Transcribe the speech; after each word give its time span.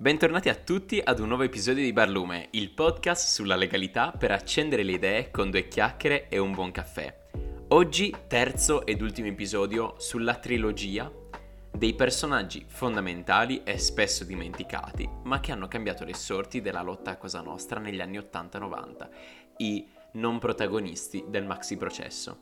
Bentornati 0.00 0.48
a 0.48 0.54
tutti 0.54 0.98
ad 0.98 1.18
un 1.18 1.28
nuovo 1.28 1.42
episodio 1.42 1.84
di 1.84 1.92
Barlume, 1.92 2.48
il 2.52 2.70
podcast 2.70 3.28
sulla 3.28 3.54
legalità 3.54 4.12
per 4.12 4.30
accendere 4.30 4.82
le 4.82 4.92
idee 4.92 5.30
con 5.30 5.50
due 5.50 5.68
chiacchiere 5.68 6.30
e 6.30 6.38
un 6.38 6.54
buon 6.54 6.70
caffè. 6.70 7.14
Oggi 7.68 8.16
terzo 8.26 8.86
ed 8.86 9.02
ultimo 9.02 9.28
episodio 9.28 9.96
sulla 9.98 10.36
trilogia 10.36 11.12
dei 11.70 11.92
personaggi 11.92 12.64
fondamentali 12.66 13.62
e 13.62 13.76
spesso 13.76 14.24
dimenticati, 14.24 15.06
ma 15.24 15.38
che 15.40 15.52
hanno 15.52 15.68
cambiato 15.68 16.06
le 16.06 16.14
sorti 16.14 16.62
della 16.62 16.80
lotta 16.80 17.10
a 17.10 17.16
Cosa 17.18 17.42
Nostra 17.42 17.78
negli 17.78 18.00
anni 18.00 18.16
80-90, 18.16 19.08
i 19.58 19.86
non 20.12 20.38
protagonisti 20.38 21.26
del 21.28 21.44
maxi 21.44 21.76
processo. 21.76 22.38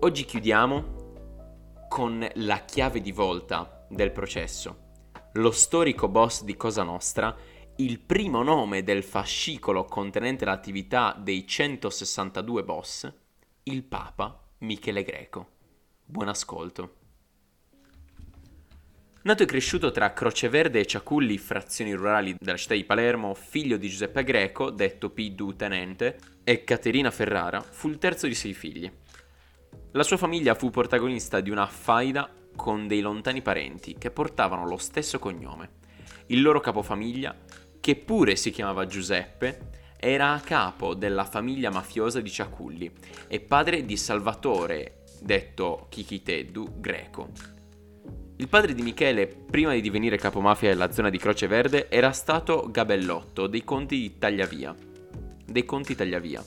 Oggi 0.00 0.26
chiudiamo 0.26 1.86
con 1.88 2.28
la 2.34 2.58
chiave 2.66 3.00
di 3.00 3.12
volta 3.12 3.86
del 3.88 4.12
processo 4.12 4.88
lo 5.34 5.52
storico 5.52 6.08
boss 6.08 6.42
di 6.42 6.56
Cosa 6.56 6.82
Nostra, 6.82 7.34
il 7.76 8.00
primo 8.00 8.42
nome 8.42 8.82
del 8.82 9.04
fascicolo 9.04 9.84
contenente 9.84 10.44
l'attività 10.44 11.16
dei 11.16 11.46
162 11.46 12.64
boss, 12.64 13.12
il 13.64 13.84
Papa 13.84 14.42
Michele 14.58 15.04
Greco. 15.04 15.48
Buon 16.04 16.28
ascolto. 16.28 16.96
Nato 19.22 19.42
e 19.42 19.46
cresciuto 19.46 19.92
tra 19.92 20.12
Croceverde 20.12 20.80
e 20.80 20.86
Ciaculli, 20.86 21.38
frazioni 21.38 21.92
rurali 21.92 22.34
della 22.38 22.56
città 22.56 22.74
di 22.74 22.84
Palermo, 22.84 23.34
figlio 23.34 23.76
di 23.76 23.88
Giuseppe 23.88 24.24
Greco, 24.24 24.70
detto 24.70 25.10
P. 25.10 25.54
Tenente, 25.54 26.18
e 26.42 26.64
Caterina 26.64 27.10
Ferrara, 27.10 27.60
fu 27.60 27.88
il 27.88 27.98
terzo 27.98 28.26
di 28.26 28.34
sei 28.34 28.54
figli. 28.54 28.90
La 29.92 30.02
sua 30.02 30.16
famiglia 30.16 30.54
fu 30.54 30.70
protagonista 30.70 31.40
di 31.40 31.50
una 31.50 31.66
faida 31.66 32.28
con 32.60 32.86
dei 32.86 33.00
lontani 33.00 33.40
parenti 33.40 33.96
che 33.96 34.10
portavano 34.10 34.66
lo 34.66 34.76
stesso 34.76 35.18
cognome. 35.18 35.70
Il 36.26 36.42
loro 36.42 36.60
capofamiglia, 36.60 37.34
che 37.80 37.96
pure 37.96 38.36
si 38.36 38.50
chiamava 38.50 38.84
Giuseppe, 38.84 39.70
era 39.96 40.34
a 40.34 40.40
capo 40.40 40.92
della 40.92 41.24
famiglia 41.24 41.70
mafiosa 41.70 42.20
di 42.20 42.30
Ciaculli 42.30 42.92
e 43.28 43.40
padre 43.40 43.86
di 43.86 43.96
Salvatore, 43.96 45.04
detto 45.22 45.86
Chichiteddu, 45.88 46.80
greco. 46.80 47.30
Il 48.36 48.48
padre 48.48 48.74
di 48.74 48.82
Michele, 48.82 49.26
prima 49.26 49.72
di 49.72 49.80
divenire 49.80 50.18
capomafia 50.18 50.68
della 50.68 50.92
zona 50.92 51.08
di 51.08 51.16
Croce 51.16 51.46
Verde, 51.46 51.88
era 51.88 52.12
stato 52.12 52.68
Gabellotto 52.70 53.46
dei 53.46 53.64
conti 53.64 53.96
di 53.96 54.18
Tagliavia, 54.18 54.76
dei 55.46 55.64
conti 55.64 55.94
Tagliavia, 55.94 56.44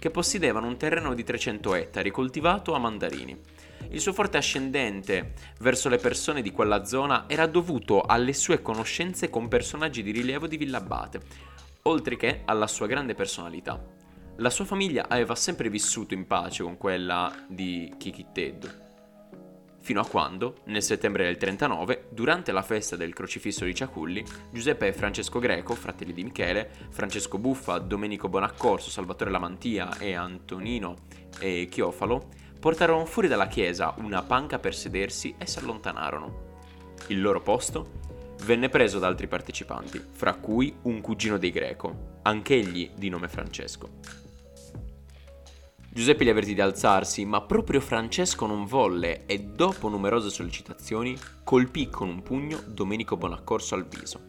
che 0.00 0.10
possedevano 0.10 0.66
un 0.66 0.76
terreno 0.76 1.14
di 1.14 1.22
300 1.22 1.74
ettari 1.76 2.10
coltivato 2.10 2.74
a 2.74 2.80
mandarini. 2.80 3.40
Il 3.92 4.00
suo 4.00 4.14
forte 4.14 4.38
ascendente 4.38 5.34
verso 5.60 5.90
le 5.90 5.98
persone 5.98 6.40
di 6.40 6.50
quella 6.50 6.86
zona 6.86 7.24
era 7.28 7.46
dovuto 7.46 8.00
alle 8.00 8.32
sue 8.32 8.62
conoscenze 8.62 9.28
con 9.28 9.48
personaggi 9.48 10.02
di 10.02 10.12
rilievo 10.12 10.46
di 10.46 10.56
Villabate, 10.56 11.20
oltre 11.82 12.16
che 12.16 12.40
alla 12.46 12.66
sua 12.66 12.86
grande 12.86 13.14
personalità. 13.14 13.78
La 14.36 14.48
sua 14.48 14.64
famiglia 14.64 15.08
aveva 15.08 15.34
sempre 15.34 15.68
vissuto 15.68 16.14
in 16.14 16.26
pace 16.26 16.62
con 16.62 16.78
quella 16.78 17.44
di 17.46 17.92
Kikitteddu, 17.98 18.68
fino 19.80 20.00
a 20.00 20.06
quando, 20.06 20.60
nel 20.64 20.82
settembre 20.82 21.24
del 21.24 21.36
39, 21.36 22.06
durante 22.12 22.50
la 22.50 22.62
festa 22.62 22.96
del 22.96 23.12
crocifisso 23.12 23.66
di 23.66 23.74
Ciaculli, 23.74 24.24
Giuseppe 24.50 24.86
e 24.86 24.92
Francesco 24.94 25.38
Greco, 25.38 25.74
fratelli 25.74 26.14
di 26.14 26.24
Michele, 26.24 26.70
Francesco 26.88 27.36
Buffa, 27.36 27.76
Domenico 27.76 28.30
Bonaccorso, 28.30 28.88
Salvatore 28.88 29.30
Lamantia 29.30 29.98
e 29.98 30.14
Antonino 30.14 30.96
e 31.38 31.68
Chiofalo, 31.70 32.40
portarono 32.62 33.06
fuori 33.06 33.26
dalla 33.26 33.48
chiesa 33.48 33.92
una 33.96 34.22
panca 34.22 34.60
per 34.60 34.72
sedersi 34.72 35.34
e 35.36 35.48
si 35.48 35.58
allontanarono. 35.58 36.50
Il 37.08 37.20
loro 37.20 37.40
posto 37.40 38.34
venne 38.44 38.68
preso 38.68 39.00
da 39.00 39.08
altri 39.08 39.26
partecipanti, 39.26 40.00
fra 40.12 40.34
cui 40.34 40.72
un 40.82 41.00
cugino 41.00 41.38
dei 41.38 41.50
Greco, 41.50 42.20
anch'egli 42.22 42.92
di 42.94 43.08
nome 43.08 43.26
Francesco. 43.26 43.88
Giuseppe 45.90 46.22
li 46.22 46.30
avvertì 46.30 46.54
di 46.54 46.60
alzarsi, 46.60 47.24
ma 47.24 47.40
proprio 47.40 47.80
Francesco 47.80 48.46
non 48.46 48.64
volle 48.64 49.26
e 49.26 49.40
dopo 49.40 49.88
numerose 49.88 50.30
sollecitazioni 50.30 51.18
colpì 51.42 51.88
con 51.88 52.08
un 52.08 52.22
pugno 52.22 52.62
Domenico 52.64 53.16
Bonaccorso 53.16 53.74
al 53.74 53.88
viso. 53.88 54.20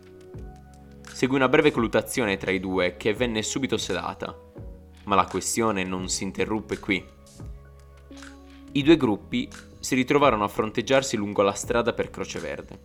Seguì 1.07 1.35
una 1.35 1.49
breve 1.49 1.69
colluttazione 1.69 2.37
tra 2.37 2.49
i 2.49 2.59
due 2.59 2.97
che 2.97 3.13
venne 3.13 3.43
subito 3.43 3.77
sedata, 3.77 4.35
ma 5.03 5.13
la 5.13 5.27
questione 5.27 5.83
non 5.83 6.09
si 6.09 6.23
interruppe 6.23 6.79
qui. 6.79 7.12
I 8.75 8.81
due 8.81 8.97
gruppi 8.97 9.47
si 9.79 9.93
ritrovarono 9.93 10.45
a 10.45 10.47
fronteggiarsi 10.47 11.15
lungo 11.15 11.43
la 11.43 11.53
strada 11.53 11.93
per 11.93 12.09
Croce 12.09 12.39
Verde. 12.39 12.79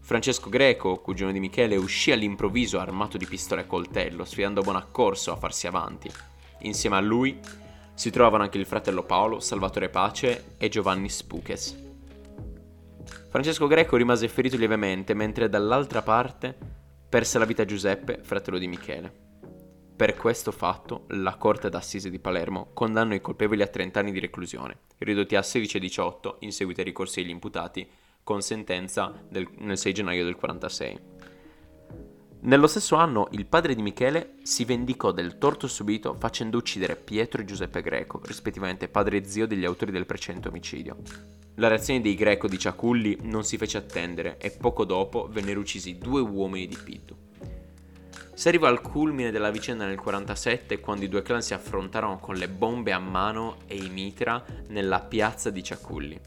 Francesco 0.00 0.48
Greco, 0.48 1.00
cugino 1.00 1.30
di 1.30 1.40
Michele, 1.40 1.76
uscì 1.76 2.10
all'improvviso 2.10 2.78
armato 2.78 3.18
di 3.18 3.26
pistola 3.26 3.60
e 3.60 3.66
coltello, 3.66 4.24
sfidando 4.24 4.62
Bonaccorso 4.62 5.32
a 5.32 5.36
farsi 5.36 5.66
avanti. 5.66 6.10
Insieme 6.60 6.96
a 6.96 7.00
lui 7.00 7.38
si 7.92 8.08
trovavano 8.08 8.44
anche 8.44 8.56
il 8.56 8.64
fratello 8.64 9.02
Paolo, 9.02 9.38
Salvatore 9.38 9.90
Pace 9.90 10.54
e 10.56 10.70
Giovanni 10.70 11.10
Spuches. 11.10 11.84
Francesco 13.28 13.66
Greco 13.66 13.96
rimase 13.96 14.28
ferito 14.28 14.56
lievemente, 14.56 15.12
mentre 15.12 15.50
dall'altra 15.50 16.00
parte 16.00 16.56
perse 17.06 17.38
la 17.38 17.44
vita 17.44 17.66
Giuseppe, 17.66 18.20
fratello 18.22 18.56
di 18.56 18.68
Michele. 18.68 19.25
Per 19.96 20.14
questo 20.14 20.52
fatto, 20.52 21.04
la 21.08 21.36
Corte 21.36 21.70
d'Assise 21.70 22.10
di 22.10 22.18
Palermo 22.18 22.68
condannò 22.74 23.14
i 23.14 23.22
colpevoli 23.22 23.62
a 23.62 23.66
30 23.66 23.98
anni 23.98 24.12
di 24.12 24.20
reclusione, 24.20 24.80
ridotti 24.98 25.36
a 25.36 25.42
16 25.42 25.78
e 25.78 25.80
18 25.80 26.36
in 26.40 26.52
seguito 26.52 26.80
ai 26.80 26.86
ricorsi 26.86 27.22
degli 27.22 27.30
imputati, 27.30 27.88
con 28.22 28.42
sentenza 28.42 29.18
del, 29.26 29.48
nel 29.60 29.78
6 29.78 29.94
gennaio 29.94 30.24
del 30.24 30.36
46. 30.36 31.00
Nello 32.40 32.66
stesso 32.66 32.96
anno 32.96 33.28
il 33.30 33.46
padre 33.46 33.74
di 33.74 33.80
Michele 33.80 34.34
si 34.42 34.66
vendicò 34.66 35.12
del 35.12 35.38
torto 35.38 35.66
subito 35.66 36.14
facendo 36.18 36.58
uccidere 36.58 36.96
Pietro 36.96 37.40
e 37.40 37.46
Giuseppe 37.46 37.80
Greco, 37.80 38.20
rispettivamente 38.22 38.88
padre 38.88 39.16
e 39.16 39.24
zio 39.24 39.46
degli 39.46 39.64
autori 39.64 39.92
del 39.92 40.04
precedente 40.04 40.48
omicidio. 40.48 40.98
La 41.54 41.68
reazione 41.68 42.02
dei 42.02 42.14
Greco 42.16 42.48
di 42.48 42.58
Ciaculli 42.58 43.16
non 43.22 43.44
si 43.44 43.56
fece 43.56 43.78
attendere 43.78 44.36
e 44.36 44.50
poco 44.50 44.84
dopo 44.84 45.26
vennero 45.30 45.60
uccisi 45.60 45.96
due 45.96 46.20
uomini 46.20 46.66
di 46.66 46.76
Piddu. 46.76 47.25
Si 48.36 48.48
arriva 48.48 48.68
al 48.68 48.82
culmine 48.82 49.30
della 49.30 49.50
vicenda 49.50 49.86
nel 49.86 49.98
47 49.98 50.78
quando 50.78 51.06
i 51.06 51.08
due 51.08 51.22
clan 51.22 51.40
si 51.40 51.54
affrontarono 51.54 52.18
con 52.18 52.34
le 52.34 52.50
bombe 52.50 52.92
a 52.92 52.98
mano 52.98 53.60
e 53.66 53.76
i 53.76 53.88
mitra 53.88 54.44
nella 54.68 55.00
piazza 55.00 55.48
di 55.48 55.64
Ciaculli. 55.64 56.20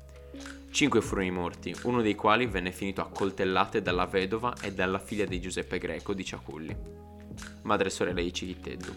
Cinque 0.71 1.01
furono 1.01 1.27
i 1.27 1.31
morti, 1.31 1.75
uno 1.83 2.01
dei 2.01 2.15
quali 2.15 2.47
venne 2.47 2.71
finito 2.71 3.01
a 3.01 3.09
coltellate 3.09 3.83
dalla 3.83 4.07
vedova 4.07 4.55
e 4.59 4.73
dalla 4.73 4.97
figlia 4.97 5.25
di 5.25 5.39
Giuseppe 5.39 5.77
Greco 5.77 6.15
di 6.15 6.25
Ciaculli, 6.25 6.75
madre 7.61 7.89
e 7.89 7.91
sorella 7.91 8.21
di 8.21 8.33
Cichiteddu. 8.33 8.93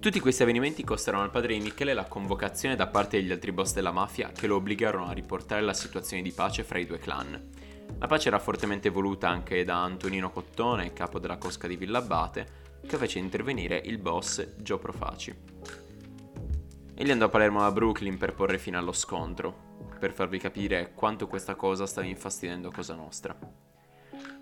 Tutti 0.00 0.20
questi 0.20 0.40
avvenimenti 0.40 0.82
costarono 0.82 1.24
al 1.24 1.30
padre 1.30 1.52
di 1.52 1.60
Michele 1.60 1.92
la 1.92 2.06
convocazione 2.06 2.76
da 2.76 2.86
parte 2.86 3.20
degli 3.20 3.30
altri 3.30 3.52
boss 3.52 3.74
della 3.74 3.92
mafia 3.92 4.32
che 4.32 4.46
lo 4.46 4.56
obbligarono 4.56 5.06
a 5.06 5.12
riportare 5.12 5.60
la 5.60 5.74
situazione 5.74 6.22
di 6.22 6.32
pace 6.32 6.64
fra 6.64 6.78
i 6.78 6.86
due 6.86 6.98
clan 6.98 7.68
la 7.98 8.06
pace 8.06 8.28
era 8.28 8.38
fortemente 8.38 8.88
voluta 8.88 9.28
anche 9.28 9.64
da 9.64 9.82
Antonino 9.82 10.30
Cottone, 10.30 10.92
capo 10.92 11.18
della 11.18 11.38
cosca 11.38 11.66
di 11.66 11.76
Villabate, 11.76 12.78
che 12.86 12.96
fece 12.96 13.18
intervenire 13.18 13.80
il 13.84 13.98
boss 13.98 14.54
Joe 14.56 14.78
Profaci. 14.78 15.34
Egli 16.94 17.10
andò 17.10 17.26
a 17.26 17.28
Palermo 17.28 17.64
a 17.64 17.72
Brooklyn 17.72 18.18
per 18.18 18.34
porre 18.34 18.58
fine 18.58 18.76
allo 18.76 18.92
scontro, 18.92 19.68
per 19.98 20.12
farvi 20.12 20.38
capire 20.38 20.92
quanto 20.94 21.26
questa 21.26 21.54
cosa 21.54 21.86
stava 21.86 22.06
infastidendo 22.06 22.70
Cosa 22.70 22.94
Nostra. 22.94 23.36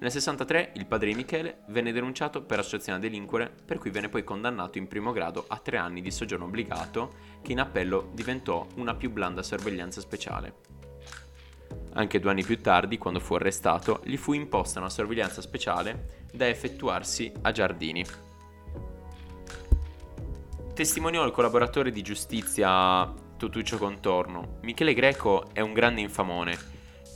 Nel 0.00 0.10
63 0.12 0.72
il 0.74 0.86
padre 0.86 1.08
di 1.08 1.16
Michele 1.16 1.62
venne 1.68 1.92
denunciato 1.92 2.42
per 2.42 2.60
associazione 2.60 2.98
a 2.98 3.00
delinquere, 3.00 3.52
per 3.64 3.78
cui 3.78 3.90
venne 3.90 4.08
poi 4.08 4.22
condannato 4.22 4.78
in 4.78 4.86
primo 4.86 5.10
grado 5.10 5.44
a 5.48 5.58
tre 5.58 5.76
anni 5.76 6.00
di 6.00 6.12
soggiorno 6.12 6.44
obbligato, 6.44 7.14
che 7.42 7.52
in 7.52 7.60
appello 7.60 8.10
diventò 8.12 8.66
una 8.76 8.94
più 8.94 9.10
blanda 9.10 9.42
sorveglianza 9.42 10.00
speciale. 10.00 10.77
Anche 11.98 12.20
due 12.20 12.30
anni 12.30 12.44
più 12.44 12.60
tardi, 12.60 12.96
quando 12.96 13.18
fu 13.18 13.34
arrestato, 13.34 14.00
gli 14.04 14.16
fu 14.16 14.32
imposta 14.32 14.78
una 14.78 14.88
sorveglianza 14.88 15.40
speciale 15.40 16.26
da 16.32 16.46
effettuarsi 16.46 17.32
a 17.42 17.50
Giardini. 17.50 18.04
Testimoniò 20.72 21.24
il 21.24 21.32
collaboratore 21.32 21.90
di 21.90 22.02
giustizia 22.02 23.12
Totuccio 23.36 23.78
Contorno. 23.78 24.58
Michele 24.62 24.94
Greco 24.94 25.52
è 25.52 25.60
un 25.60 25.72
grande 25.72 26.00
infamone, 26.00 26.56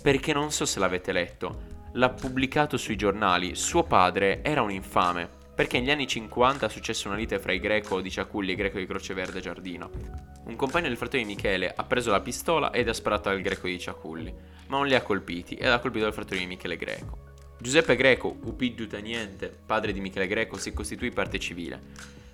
perché 0.03 0.33
non 0.33 0.51
so 0.51 0.65
se 0.65 0.81
l'avete 0.81 1.13
letto, 1.13 1.63
l'ha 1.93 2.11
pubblicato 2.11 2.77
sui 2.77 2.97
giornali. 2.97 3.55
Suo 3.55 3.85
padre 3.85 4.43
era 4.43 4.63
un 4.63 4.73
infame, 4.73 5.29
perché 5.55 5.79
negli 5.79 5.93
anni 5.93 6.09
50 6.09 6.69
successe 6.69 7.07
una 7.07 7.17
lite 7.17 7.39
fra 7.39 7.53
i 7.53 7.61
Greco 7.61 8.01
di 8.01 8.11
Ciaculli 8.11 8.51
e 8.51 8.55
i 8.55 8.57
Greco 8.57 8.79
di 8.79 8.87
Croce 8.87 9.15
Verde 9.15 9.39
Giardino. 9.39 10.32
Un 10.45 10.57
compagno 10.57 10.89
del 10.89 10.97
fratello 10.97 11.25
di 11.25 11.35
Michele 11.35 11.73
ha 11.75 11.85
preso 11.85 12.11
la 12.11 12.21
pistola 12.21 12.73
ed 12.73 12.89
ha 12.89 12.93
sparato 12.93 13.29
al 13.29 13.41
Greco 13.41 13.67
di 13.67 13.79
Ciaculli 13.79 14.35
ma 14.73 14.79
non 14.79 14.87
li 14.87 14.95
ha 14.95 15.03
colpiti 15.03 15.55
ed 15.55 15.69
ha 15.69 15.79
colpito 15.79 16.07
il 16.07 16.15
fratello 16.15 16.41
di 16.41 16.47
Michele 16.47 16.79
Greco. 16.79 17.31
Giuseppe 17.59 17.95
Greco, 17.95 18.35
Upiddu 18.45 18.87
Teniente, 18.87 19.55
padre 19.67 19.93
di 19.93 20.01
Michele 20.01 20.27
Greco, 20.27 20.57
si 20.57 20.73
costituì 20.73 21.11
parte 21.11 21.39
civile, 21.39 21.81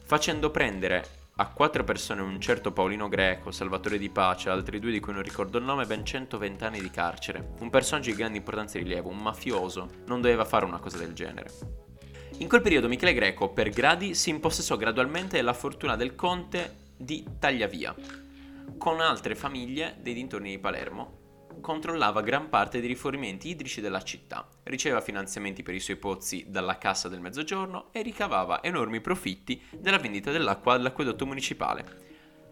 facendo 0.04 0.52
prendere 0.52 1.04
a 1.34 1.48
quattro 1.48 1.82
persone 1.82 2.22
un 2.22 2.40
certo 2.40 2.70
Paolino 2.70 3.08
Greco, 3.08 3.50
salvatore 3.50 3.98
di 3.98 4.08
pace, 4.08 4.50
altri 4.50 4.78
due 4.78 4.92
di 4.92 5.00
cui 5.00 5.12
non 5.12 5.22
ricordo 5.22 5.58
il 5.58 5.64
nome, 5.64 5.84
ben 5.84 6.04
120 6.04 6.64
anni 6.64 6.80
di 6.80 6.90
carcere. 6.90 7.54
Un 7.58 7.70
personaggio 7.70 8.10
di 8.10 8.16
grande 8.16 8.38
importanza 8.38 8.78
e 8.78 8.82
rilievo, 8.82 9.08
un 9.08 9.18
mafioso, 9.18 9.88
non 10.06 10.20
doveva 10.20 10.44
fare 10.44 10.64
una 10.64 10.78
cosa 10.78 10.96
del 10.96 11.14
genere. 11.14 11.50
In 12.38 12.48
quel 12.48 12.62
periodo 12.62 12.86
Michele 12.86 13.14
Greco, 13.14 13.48
per 13.48 13.70
gradi, 13.70 14.14
si 14.14 14.30
impossessò 14.30 14.76
gradualmente 14.76 15.36
della 15.36 15.52
fortuna 15.52 15.96
del 15.96 16.14
conte 16.14 16.86
di 16.98 17.24
Tagliavia, 17.38 17.94
con 18.76 19.00
altre 19.00 19.34
famiglie 19.34 19.96
dei 20.00 20.14
dintorni 20.14 20.50
di 20.50 20.58
Palermo, 20.58 21.26
controllava 21.60 22.20
gran 22.22 22.48
parte 22.48 22.80
dei 22.80 22.88
rifornimenti 22.88 23.48
idrici 23.48 23.80
della 23.80 24.02
città, 24.02 24.46
riceveva 24.64 25.00
finanziamenti 25.00 25.62
per 25.62 25.74
i 25.74 25.80
suoi 25.80 25.96
pozzi 25.96 26.46
dalla 26.48 26.78
Cassa 26.78 27.08
del 27.08 27.20
Mezzogiorno 27.20 27.88
e 27.92 28.02
ricavava 28.02 28.62
enormi 28.62 29.00
profitti 29.00 29.60
dalla 29.76 29.98
vendita 29.98 30.30
dell'acqua 30.30 30.74
all'acquedotto 30.74 31.26
municipale. 31.26 32.06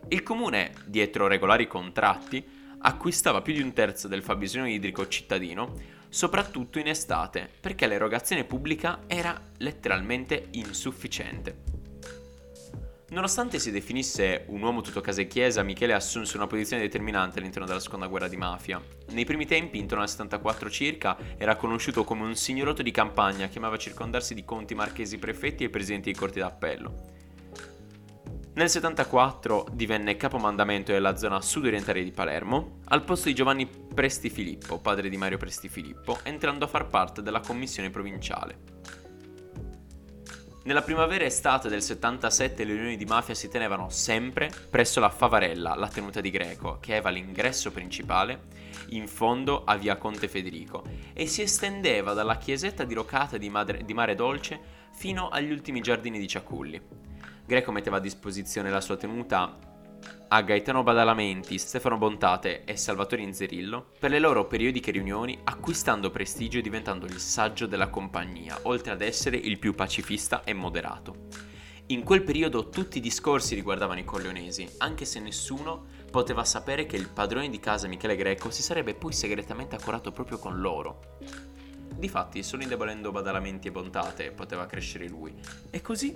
Il 0.08 0.22
comune, 0.22 0.72
dietro 0.86 1.26
regolari 1.26 1.66
contratti, 1.66 2.44
acquistava 2.78 3.42
più 3.42 3.52
di 3.52 3.62
un 3.62 3.72
terzo 3.72 4.08
del 4.08 4.22
fabbisogno 4.22 4.68
idrico 4.68 5.08
cittadino, 5.08 5.74
soprattutto 6.08 6.78
in 6.78 6.86
estate, 6.86 7.50
perché 7.60 7.86
l'erogazione 7.86 8.44
pubblica 8.44 9.00
era 9.06 9.40
letteralmente 9.58 10.48
insufficiente. 10.52 11.75
Nonostante 13.08 13.60
si 13.60 13.70
definisse 13.70 14.46
un 14.48 14.60
uomo 14.62 14.80
tutto 14.80 15.00
casa 15.00 15.20
e 15.20 15.28
chiesa, 15.28 15.62
Michele 15.62 15.92
assunse 15.92 16.36
una 16.36 16.48
posizione 16.48 16.82
determinante 16.82 17.38
all'interno 17.38 17.64
della 17.64 17.78
seconda 17.78 18.08
guerra 18.08 18.26
di 18.26 18.36
mafia. 18.36 18.82
Nei 19.10 19.24
primi 19.24 19.46
tempi, 19.46 19.78
intorno 19.78 20.02
al 20.02 20.10
74 20.10 20.68
circa, 20.68 21.16
era 21.36 21.54
conosciuto 21.54 22.02
come 22.02 22.24
un 22.24 22.34
signorotto 22.34 22.82
di 22.82 22.90
campagna 22.90 23.46
che 23.46 23.58
amava 23.58 23.76
circondarsi 23.76 24.34
di 24.34 24.44
conti 24.44 24.74
marchesi 24.74 25.18
prefetti 25.18 25.62
e 25.62 25.70
presidenti 25.70 26.10
di 26.10 26.18
corti 26.18 26.40
d'appello. 26.40 26.94
Nel 28.54 28.68
74 28.68 29.68
divenne 29.72 30.16
capomandamento 30.16 30.90
della 30.90 31.16
zona 31.16 31.40
sud-orientale 31.40 32.02
di 32.02 32.10
Palermo, 32.10 32.80
al 32.86 33.04
posto 33.04 33.28
di 33.28 33.34
Giovanni 33.34 33.68
Presti 33.68 34.30
Filippo, 34.30 34.80
padre 34.80 35.08
di 35.08 35.16
Mario 35.16 35.38
Presti 35.38 35.68
Filippo, 35.68 36.18
entrando 36.24 36.64
a 36.64 36.68
far 36.68 36.88
parte 36.88 37.22
della 37.22 37.40
commissione 37.40 37.90
provinciale. 37.90 39.05
Nella 40.66 40.82
primavera 40.82 41.22
e 41.22 41.28
estate 41.28 41.68
del 41.68 41.80
77 41.80 42.64
le 42.64 42.72
riunioni 42.72 42.96
di 42.96 43.04
mafia 43.04 43.34
si 43.34 43.48
tenevano 43.48 43.88
sempre 43.88 44.50
presso 44.68 44.98
la 44.98 45.10
Favarella, 45.10 45.76
la 45.76 45.86
tenuta 45.86 46.20
di 46.20 46.28
Greco, 46.28 46.78
che 46.80 46.90
aveva 46.90 47.10
l'ingresso 47.10 47.70
principale 47.70 48.46
in 48.88 49.06
fondo 49.06 49.62
a 49.62 49.76
via 49.76 49.96
Conte 49.96 50.26
Federico 50.26 50.82
e 51.12 51.28
si 51.28 51.42
estendeva 51.42 52.14
dalla 52.14 52.36
chiesetta 52.36 52.82
dirocata 52.82 53.36
di, 53.36 53.48
Madre, 53.48 53.84
di 53.84 53.94
Mare 53.94 54.16
Dolce 54.16 54.58
fino 54.90 55.28
agli 55.28 55.52
ultimi 55.52 55.80
giardini 55.80 56.18
di 56.18 56.26
Ciaculli. 56.26 56.82
Greco 57.46 57.70
metteva 57.70 57.98
a 57.98 58.00
disposizione 58.00 58.68
la 58.68 58.80
sua 58.80 58.96
tenuta 58.96 59.56
a 60.28 60.42
Gaetano 60.42 60.82
Badalamenti, 60.82 61.56
Stefano 61.58 61.98
Bontate 61.98 62.64
e 62.64 62.76
Salvatore 62.76 63.22
Inzerillo 63.22 63.92
per 63.98 64.10
le 64.10 64.18
loro 64.18 64.46
periodiche 64.46 64.90
riunioni, 64.90 65.38
acquistando 65.44 66.10
prestigio 66.10 66.58
e 66.58 66.62
diventando 66.62 67.06
il 67.06 67.18
saggio 67.18 67.66
della 67.66 67.88
compagnia, 67.88 68.58
oltre 68.62 68.92
ad 68.92 69.02
essere 69.02 69.36
il 69.36 69.58
più 69.58 69.74
pacifista 69.74 70.42
e 70.44 70.52
moderato. 70.52 71.54
In 71.86 72.02
quel 72.02 72.24
periodo 72.24 72.68
tutti 72.68 72.98
i 72.98 73.00
discorsi 73.00 73.54
riguardavano 73.54 74.00
i 74.00 74.04
corleonesi, 74.04 74.68
anche 74.78 75.04
se 75.04 75.20
nessuno 75.20 75.86
poteva 76.10 76.44
sapere 76.44 76.84
che 76.86 76.96
il 76.96 77.08
padrone 77.08 77.48
di 77.48 77.60
casa 77.60 77.86
Michele 77.86 78.16
Greco 78.16 78.50
si 78.50 78.62
sarebbe 78.62 78.94
poi 78.94 79.12
segretamente 79.12 79.76
accorato 79.76 80.10
proprio 80.10 80.38
con 80.38 80.60
loro. 80.60 81.18
Difatti, 81.94 82.42
solo 82.42 82.64
indebolendo 82.64 83.12
Badalamenti 83.12 83.68
e 83.68 83.70
Bontate 83.70 84.32
poteva 84.32 84.66
crescere 84.66 85.06
lui, 85.06 85.32
e 85.70 85.80
così 85.80 86.12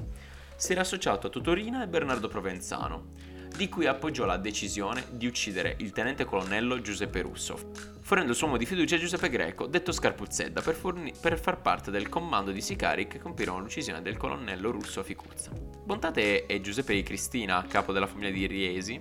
si 0.57 0.73
era 0.73 0.83
associato 0.83 1.29
a 1.29 1.31
Tutorina 1.31 1.83
e 1.83 1.89
Bernardo 1.89 2.29
Provenzano, 2.29 3.13
di 3.61 3.69
cui 3.69 3.85
appoggiò 3.85 4.25
la 4.25 4.39
decisione 4.39 5.05
di 5.11 5.27
uccidere 5.27 5.77
il 5.81 5.93
tenente 5.93 6.25
colonnello 6.25 6.81
Giuseppe 6.81 7.21
Russo, 7.21 7.73
fornendo 8.01 8.33
il 8.33 8.39
suo 8.39 8.47
uomo 8.47 8.59
di 8.59 8.65
fiducia 8.65 8.97
Giuseppe 8.97 9.29
Greco, 9.29 9.67
detto 9.67 9.93
Scarpuzzedda, 9.93 10.63
per, 10.63 10.75
forni- 10.75 11.13
per 11.21 11.39
far 11.39 11.61
parte 11.61 11.91
del 11.91 12.09
comando 12.09 12.53
di 12.53 12.63
sicari 12.63 13.07
che 13.07 13.19
compirono 13.19 13.61
l'uccisione 13.61 14.01
del 14.01 14.17
colonnello 14.17 14.71
Russo 14.71 15.01
a 15.01 15.03
Ficuzza. 15.03 15.51
Bontate 15.53 16.47
e 16.47 16.63
Giuseppe 16.63 16.95
di 16.95 17.03
Cristina, 17.03 17.63
capo 17.69 17.93
della 17.93 18.07
famiglia 18.07 18.31
di 18.31 18.47
Riesi, 18.47 18.99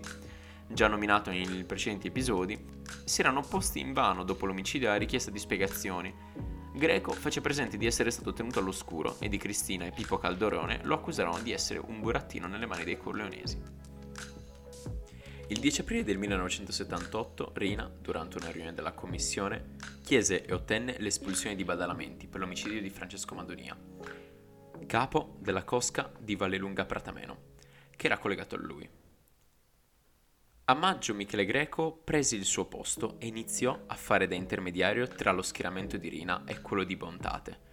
già 0.67 0.89
nominato 0.89 1.29
nei 1.29 1.63
precedenti 1.63 2.07
episodi, 2.07 2.61
si 3.05 3.21
erano 3.21 3.39
opposti 3.39 3.79
invano 3.79 4.25
dopo 4.25 4.45
l'omicidio 4.45 4.89
alla 4.89 4.97
richiesta 4.97 5.31
di 5.31 5.39
spiegazioni. 5.39 6.13
Greco 6.73 7.13
fece 7.13 7.39
presente 7.39 7.77
di 7.77 7.85
essere 7.85 8.11
stato 8.11 8.33
tenuto 8.33 8.59
all'oscuro 8.59 9.15
e 9.21 9.29
di 9.29 9.37
Cristina 9.37 9.85
e 9.85 9.91
Pippo 9.91 10.17
Calderone 10.17 10.81
lo 10.83 10.95
accusarono 10.95 11.39
di 11.39 11.53
essere 11.53 11.79
un 11.79 12.01
burattino 12.01 12.45
nelle 12.45 12.65
mani 12.65 12.83
dei 12.83 12.97
corleonesi. 12.97 13.87
Il 15.51 15.59
10 15.59 15.81
aprile 15.81 16.03
del 16.03 16.19
1978 16.19 17.53
Rina, 17.55 17.91
durante 17.99 18.37
una 18.37 18.51
riunione 18.51 18.75
della 18.75 18.91
commissione, 18.91 19.77
chiese 20.03 20.45
e 20.45 20.53
ottenne 20.53 20.97
l'espulsione 20.99 21.55
di 21.55 21.63
Badalamenti 21.63 22.27
per 22.27 22.39
l'omicidio 22.39 22.79
di 22.79 22.91
Francesco 22.91 23.33
Madonia, 23.33 23.75
capo 24.85 25.37
della 25.39 25.63
cosca 25.63 26.11
di 26.19 26.35
Vallelunga 26.35 26.85
Pratameno, 26.85 27.37
che 27.95 28.05
era 28.05 28.19
collegato 28.19 28.53
a 28.53 28.59
lui. 28.59 28.87
A 30.65 30.73
maggio 30.75 31.15
Michele 31.15 31.45
Greco 31.45 31.93
prese 31.93 32.35
il 32.35 32.45
suo 32.45 32.65
posto 32.65 33.15
e 33.17 33.25
iniziò 33.25 33.85
a 33.87 33.95
fare 33.95 34.27
da 34.27 34.35
intermediario 34.35 35.07
tra 35.07 35.31
lo 35.31 35.41
schieramento 35.41 35.97
di 35.97 36.09
Rina 36.09 36.43
e 36.45 36.61
quello 36.61 36.83
di 36.83 36.95
Bontate. 36.95 37.68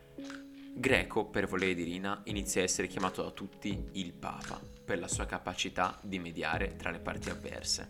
Greco, 0.78 1.24
per 1.24 1.46
volere 1.46 1.72
di 1.72 1.84
Rina, 1.84 2.20
iniziò 2.24 2.60
a 2.60 2.64
essere 2.64 2.86
chiamato 2.86 3.22
da 3.22 3.30
tutti 3.30 3.82
il 3.92 4.12
Papa 4.12 4.60
per 4.84 4.98
la 4.98 5.08
sua 5.08 5.24
capacità 5.24 5.98
di 6.02 6.18
mediare 6.18 6.76
tra 6.76 6.90
le 6.90 6.98
parti 6.98 7.30
avverse. 7.30 7.88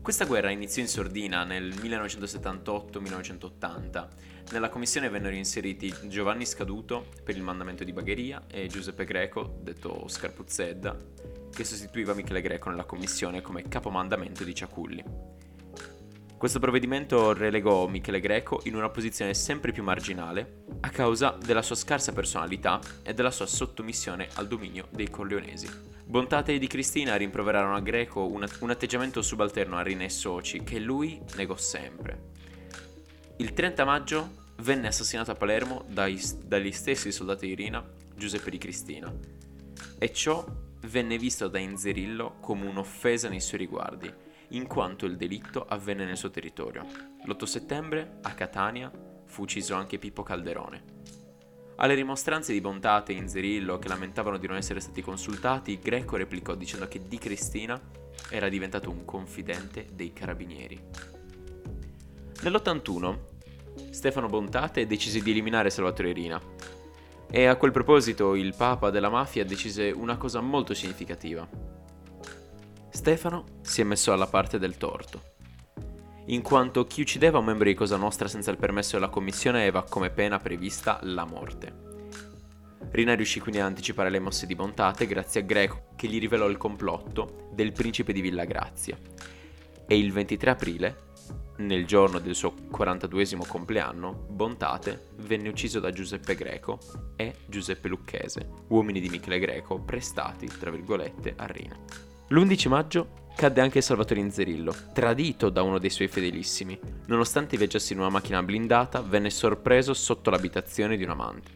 Questa 0.00 0.24
guerra 0.24 0.50
iniziò 0.50 0.82
in 0.82 0.86
sordina 0.86 1.42
nel 1.42 1.74
1978-1980. 1.74 4.08
Nella 4.52 4.68
commissione 4.68 5.08
vennero 5.08 5.34
inseriti 5.34 5.92
Giovanni 6.04 6.46
Scaduto 6.46 7.08
per 7.24 7.34
il 7.34 7.42
mandamento 7.42 7.82
di 7.82 7.92
Bagheria 7.92 8.44
e 8.46 8.68
Giuseppe 8.68 9.04
Greco, 9.04 9.58
detto 9.62 10.06
Scarpuzzedda, 10.06 10.96
che 11.52 11.64
sostituiva 11.64 12.14
Michele 12.14 12.40
Greco 12.40 12.70
nella 12.70 12.84
commissione 12.84 13.42
come 13.42 13.66
capomandamento 13.66 14.44
di 14.44 14.54
Ciaculli. 14.54 15.42
Questo 16.36 16.58
provvedimento 16.58 17.32
relegò 17.32 17.86
Michele 17.86 18.20
Greco 18.20 18.60
in 18.64 18.74
una 18.74 18.90
posizione 18.90 19.32
sempre 19.32 19.72
più 19.72 19.82
marginale 19.82 20.64
a 20.80 20.90
causa 20.90 21.38
della 21.42 21.62
sua 21.62 21.76
scarsa 21.76 22.12
personalità 22.12 22.80
e 23.02 23.14
della 23.14 23.30
sua 23.30 23.46
sottomissione 23.46 24.28
al 24.34 24.46
dominio 24.46 24.88
dei 24.90 25.08
corleonesi. 25.08 25.68
Bontate 26.04 26.58
di 26.58 26.66
Cristina 26.66 27.16
rimproverarono 27.16 27.76
a 27.76 27.80
Greco 27.80 28.26
un, 28.26 28.46
un 28.60 28.70
atteggiamento 28.70 29.22
subalterno 29.22 29.78
a 29.78 29.82
Rina 29.82 30.04
e 30.04 30.10
soci 30.10 30.62
che 30.64 30.78
lui 30.78 31.18
negò 31.36 31.56
sempre. 31.56 32.32
Il 33.38 33.54
30 33.54 33.84
maggio 33.86 34.30
venne 34.56 34.88
assassinato 34.88 35.30
a 35.30 35.34
Palermo 35.36 35.84
dai, 35.88 36.20
dagli 36.44 36.72
stessi 36.72 37.10
soldati 37.10 37.46
di 37.46 37.54
Rina, 37.54 37.82
Giuseppe 38.14 38.50
di 38.50 38.58
Cristina, 38.58 39.10
e 39.98 40.12
ciò 40.12 40.44
venne 40.80 41.16
visto 41.16 41.48
da 41.48 41.58
Inzerillo 41.58 42.36
come 42.40 42.66
un'offesa 42.66 43.30
nei 43.30 43.40
suoi 43.40 43.60
riguardi 43.60 44.23
in 44.48 44.66
quanto 44.66 45.06
il 45.06 45.16
delitto 45.16 45.64
avvenne 45.66 46.04
nel 46.04 46.16
suo 46.16 46.30
territorio. 46.30 46.86
L'8 47.24 47.44
settembre, 47.44 48.18
a 48.22 48.34
Catania, 48.34 48.90
fu 49.24 49.42
ucciso 49.42 49.74
anche 49.74 49.98
Pippo 49.98 50.22
Calderone. 50.22 50.82
Alle 51.76 51.94
rimostranze 51.94 52.52
di 52.52 52.60
Bontate 52.60 53.12
e 53.12 53.16
Inzerillo 53.16 53.78
che 53.78 53.88
lamentavano 53.88 54.36
di 54.36 54.46
non 54.46 54.56
essere 54.56 54.80
stati 54.80 55.02
consultati, 55.02 55.78
Greco 55.80 56.16
replicò 56.16 56.54
dicendo 56.54 56.86
che 56.86 57.02
Di 57.08 57.18
Cristina 57.18 57.80
era 58.30 58.48
diventato 58.48 58.90
un 58.90 59.04
confidente 59.04 59.86
dei 59.92 60.12
carabinieri. 60.12 60.80
Nell'81 62.42 63.32
Stefano 63.90 64.28
Bontate 64.28 64.86
decise 64.86 65.20
di 65.20 65.30
eliminare 65.30 65.70
Salvatore 65.70 66.12
Rina 66.12 66.40
e 67.30 67.46
a 67.46 67.56
quel 67.56 67.72
proposito 67.72 68.36
il 68.36 68.54
papa 68.56 68.90
della 68.90 69.08
mafia 69.08 69.44
decise 69.44 69.90
una 69.90 70.16
cosa 70.16 70.40
molto 70.40 70.74
significativa. 70.74 71.48
Stefano 72.94 73.58
si 73.60 73.80
è 73.80 73.84
messo 73.84 74.12
alla 74.12 74.28
parte 74.28 74.56
del 74.56 74.76
torto, 74.76 75.20
in 76.26 76.42
quanto 76.42 76.86
chi 76.86 77.00
uccideva 77.00 77.38
un 77.38 77.44
membro 77.44 77.66
di 77.66 77.74
Cosa 77.74 77.96
Nostra 77.96 78.28
senza 78.28 78.52
il 78.52 78.56
permesso 78.56 78.92
della 78.92 79.08
commissione 79.08 79.62
aveva 79.62 79.82
come 79.82 80.10
pena 80.10 80.38
prevista 80.38 81.00
la 81.02 81.24
morte. 81.24 81.72
Rina 82.92 83.14
riuscì 83.14 83.40
quindi 83.40 83.60
ad 83.60 83.66
anticipare 83.66 84.10
le 84.10 84.20
mosse 84.20 84.46
di 84.46 84.54
Bontate 84.54 85.08
grazie 85.08 85.40
a 85.40 85.44
Greco 85.44 85.86
che 85.96 86.06
gli 86.06 86.20
rivelò 86.20 86.48
il 86.48 86.56
complotto 86.56 87.48
del 87.52 87.72
principe 87.72 88.12
di 88.12 88.20
Villa 88.20 88.44
Grazia. 88.44 88.96
E 89.86 89.98
il 89.98 90.12
23 90.12 90.50
aprile, 90.50 91.02
nel 91.56 91.86
giorno 91.86 92.20
del 92.20 92.36
suo 92.36 92.54
42 92.70 93.38
compleanno, 93.44 94.24
Bontate 94.30 95.08
venne 95.16 95.48
ucciso 95.48 95.80
da 95.80 95.90
Giuseppe 95.90 96.36
Greco 96.36 96.78
e 97.16 97.34
Giuseppe 97.46 97.88
Lucchese, 97.88 98.48
uomini 98.68 99.00
di 99.00 99.08
Michele 99.08 99.40
Greco 99.40 99.80
prestati, 99.80 100.46
tra 100.46 100.70
virgolette, 100.70 101.34
a 101.36 101.46
Rina. 101.46 102.12
L'11 102.28 102.68
maggio 102.68 103.08
cadde 103.36 103.60
anche 103.60 103.82
Salvatore 103.82 104.20
Inzerillo, 104.20 104.74
tradito 104.94 105.50
da 105.50 105.62
uno 105.62 105.78
dei 105.78 105.90
suoi 105.90 106.08
fedelissimi. 106.08 106.78
Nonostante 107.06 107.58
viaggiasse 107.58 107.92
in 107.92 107.98
una 107.98 108.08
macchina 108.08 108.42
blindata, 108.42 109.02
venne 109.02 109.28
sorpreso 109.28 109.92
sotto 109.92 110.30
l'abitazione 110.30 110.96
di 110.96 111.04
un 111.04 111.10
amante. 111.10 111.50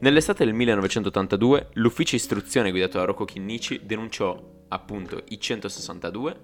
Nell'estate 0.00 0.44
del 0.44 0.52
1982 0.52 1.70
l'ufficio 1.74 2.16
istruzione 2.16 2.70
guidato 2.70 2.98
da 2.98 3.04
Rocco 3.04 3.24
Chinnici 3.24 3.80
denunciò 3.84 4.38
appunto 4.68 5.22
i 5.28 5.40
162 5.40 6.40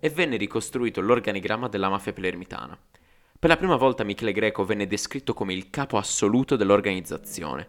e 0.00 0.10
venne 0.10 0.36
ricostruito 0.36 1.00
l'organigramma 1.00 1.68
della 1.68 1.88
mafia 1.88 2.12
palermitana. 2.12 2.76
Per 3.38 3.48
la 3.48 3.56
prima 3.56 3.76
volta 3.76 4.02
Michele 4.02 4.32
Greco 4.32 4.64
venne 4.64 4.88
descritto 4.88 5.32
come 5.32 5.54
il 5.54 5.70
capo 5.70 5.96
assoluto 5.96 6.56
dell'organizzazione. 6.56 7.68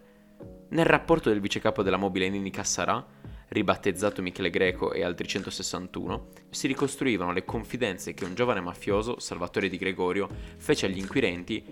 Nel 0.70 0.86
rapporto 0.86 1.28
del 1.28 1.40
vicecapo 1.40 1.84
della 1.84 1.96
mobile 1.96 2.28
Nini 2.28 2.50
Cassarà, 2.50 3.06
ribattezzato 3.50 4.22
Michele 4.22 4.50
Greco 4.50 4.92
e 4.92 5.02
altri 5.02 5.26
161, 5.26 6.28
si 6.50 6.66
ricostruivano 6.66 7.32
le 7.32 7.44
confidenze 7.44 8.14
che 8.14 8.24
un 8.24 8.34
giovane 8.34 8.60
mafioso, 8.60 9.18
Salvatore 9.18 9.68
Di 9.68 9.76
Gregorio, 9.76 10.28
fece 10.56 10.86
agli 10.86 10.98
inquirenti 10.98 11.64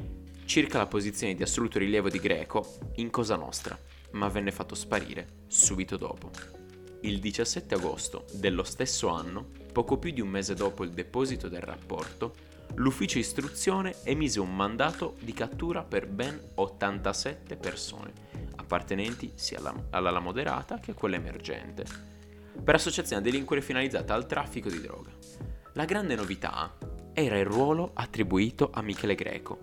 circa 0.45 0.79
la 0.79 0.87
posizione 0.87 1.35
di 1.35 1.43
assoluto 1.43 1.79
rilievo 1.79 2.09
di 2.09 2.19
Greco 2.19 2.79
in 2.97 3.11
Cosa 3.11 3.37
Nostra, 3.37 3.79
ma 4.13 4.29
venne 4.29 4.51
fatto 4.51 4.75
sparire 4.75 5.45
subito 5.47 5.97
dopo. 5.97 6.31
Il 7.03 7.21
17 7.21 7.75
agosto 7.77 8.25
dello 8.33 8.65
stesso 8.65 9.09
anno, 9.09 9.51
poco 9.73 9.99
più 9.99 10.11
di 10.11 10.21
un 10.21 10.29
mese 10.29 10.55
dopo 10.55 10.83
il 10.83 10.91
deposito 10.91 11.49
del 11.49 11.61
rapporto, 11.61 12.35
l'ufficio 12.75 13.19
istruzione 13.19 13.97
emise 14.05 14.41
un 14.41 14.55
mandato 14.55 15.17
di 15.21 15.33
cattura 15.33 15.83
per 15.83 16.07
ben 16.07 16.41
87 16.55 17.57
persone, 17.57 18.13
appartenenti 18.57 19.33
sia 19.35 19.59
alla, 19.59 19.75
alla 19.91 20.21
moderata 20.21 20.79
che 20.79 20.93
a 20.93 20.95
quella 20.95 21.17
emergente, 21.17 21.85
per 22.63 22.75
associazione 22.75 23.23
a 23.23 23.25
delinquere 23.25 23.63
finalizzata 23.63 24.15
al 24.15 24.27
traffico 24.27 24.69
di 24.69 24.81
droga. 24.81 25.11
La 25.73 25.85
grande 25.85 26.15
novità 26.15 26.77
era 27.13 27.39
il 27.39 27.47
ruolo 27.47 27.91
attribuito 27.95 28.71
a 28.73 28.83
Michele 28.83 29.15
Greco, 29.15 29.59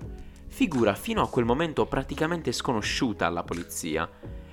figura 0.47 0.95
fino 0.95 1.21
a 1.21 1.29
quel 1.29 1.43
momento 1.43 1.85
praticamente 1.85 2.53
sconosciuta 2.53 3.27
alla 3.27 3.43
polizia. 3.43 4.09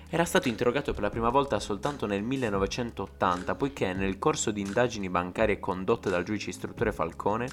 Era 0.09 0.25
stato 0.25 0.49
interrogato 0.49 0.92
per 0.92 1.02
la 1.02 1.11
prima 1.11 1.30
volta 1.30 1.61
soltanto 1.61 2.06
nel 2.06 2.23
1980, 2.23 3.54
poiché 3.54 3.92
nel 3.92 4.18
corso 4.18 4.50
di 4.50 4.61
indagini 4.61 5.09
bancarie 5.09 5.61
condotte 5.61 6.11
dal 6.11 6.25
giudice 6.25 6.50
istruttore 6.50 6.92
Falcone, 6.92 7.49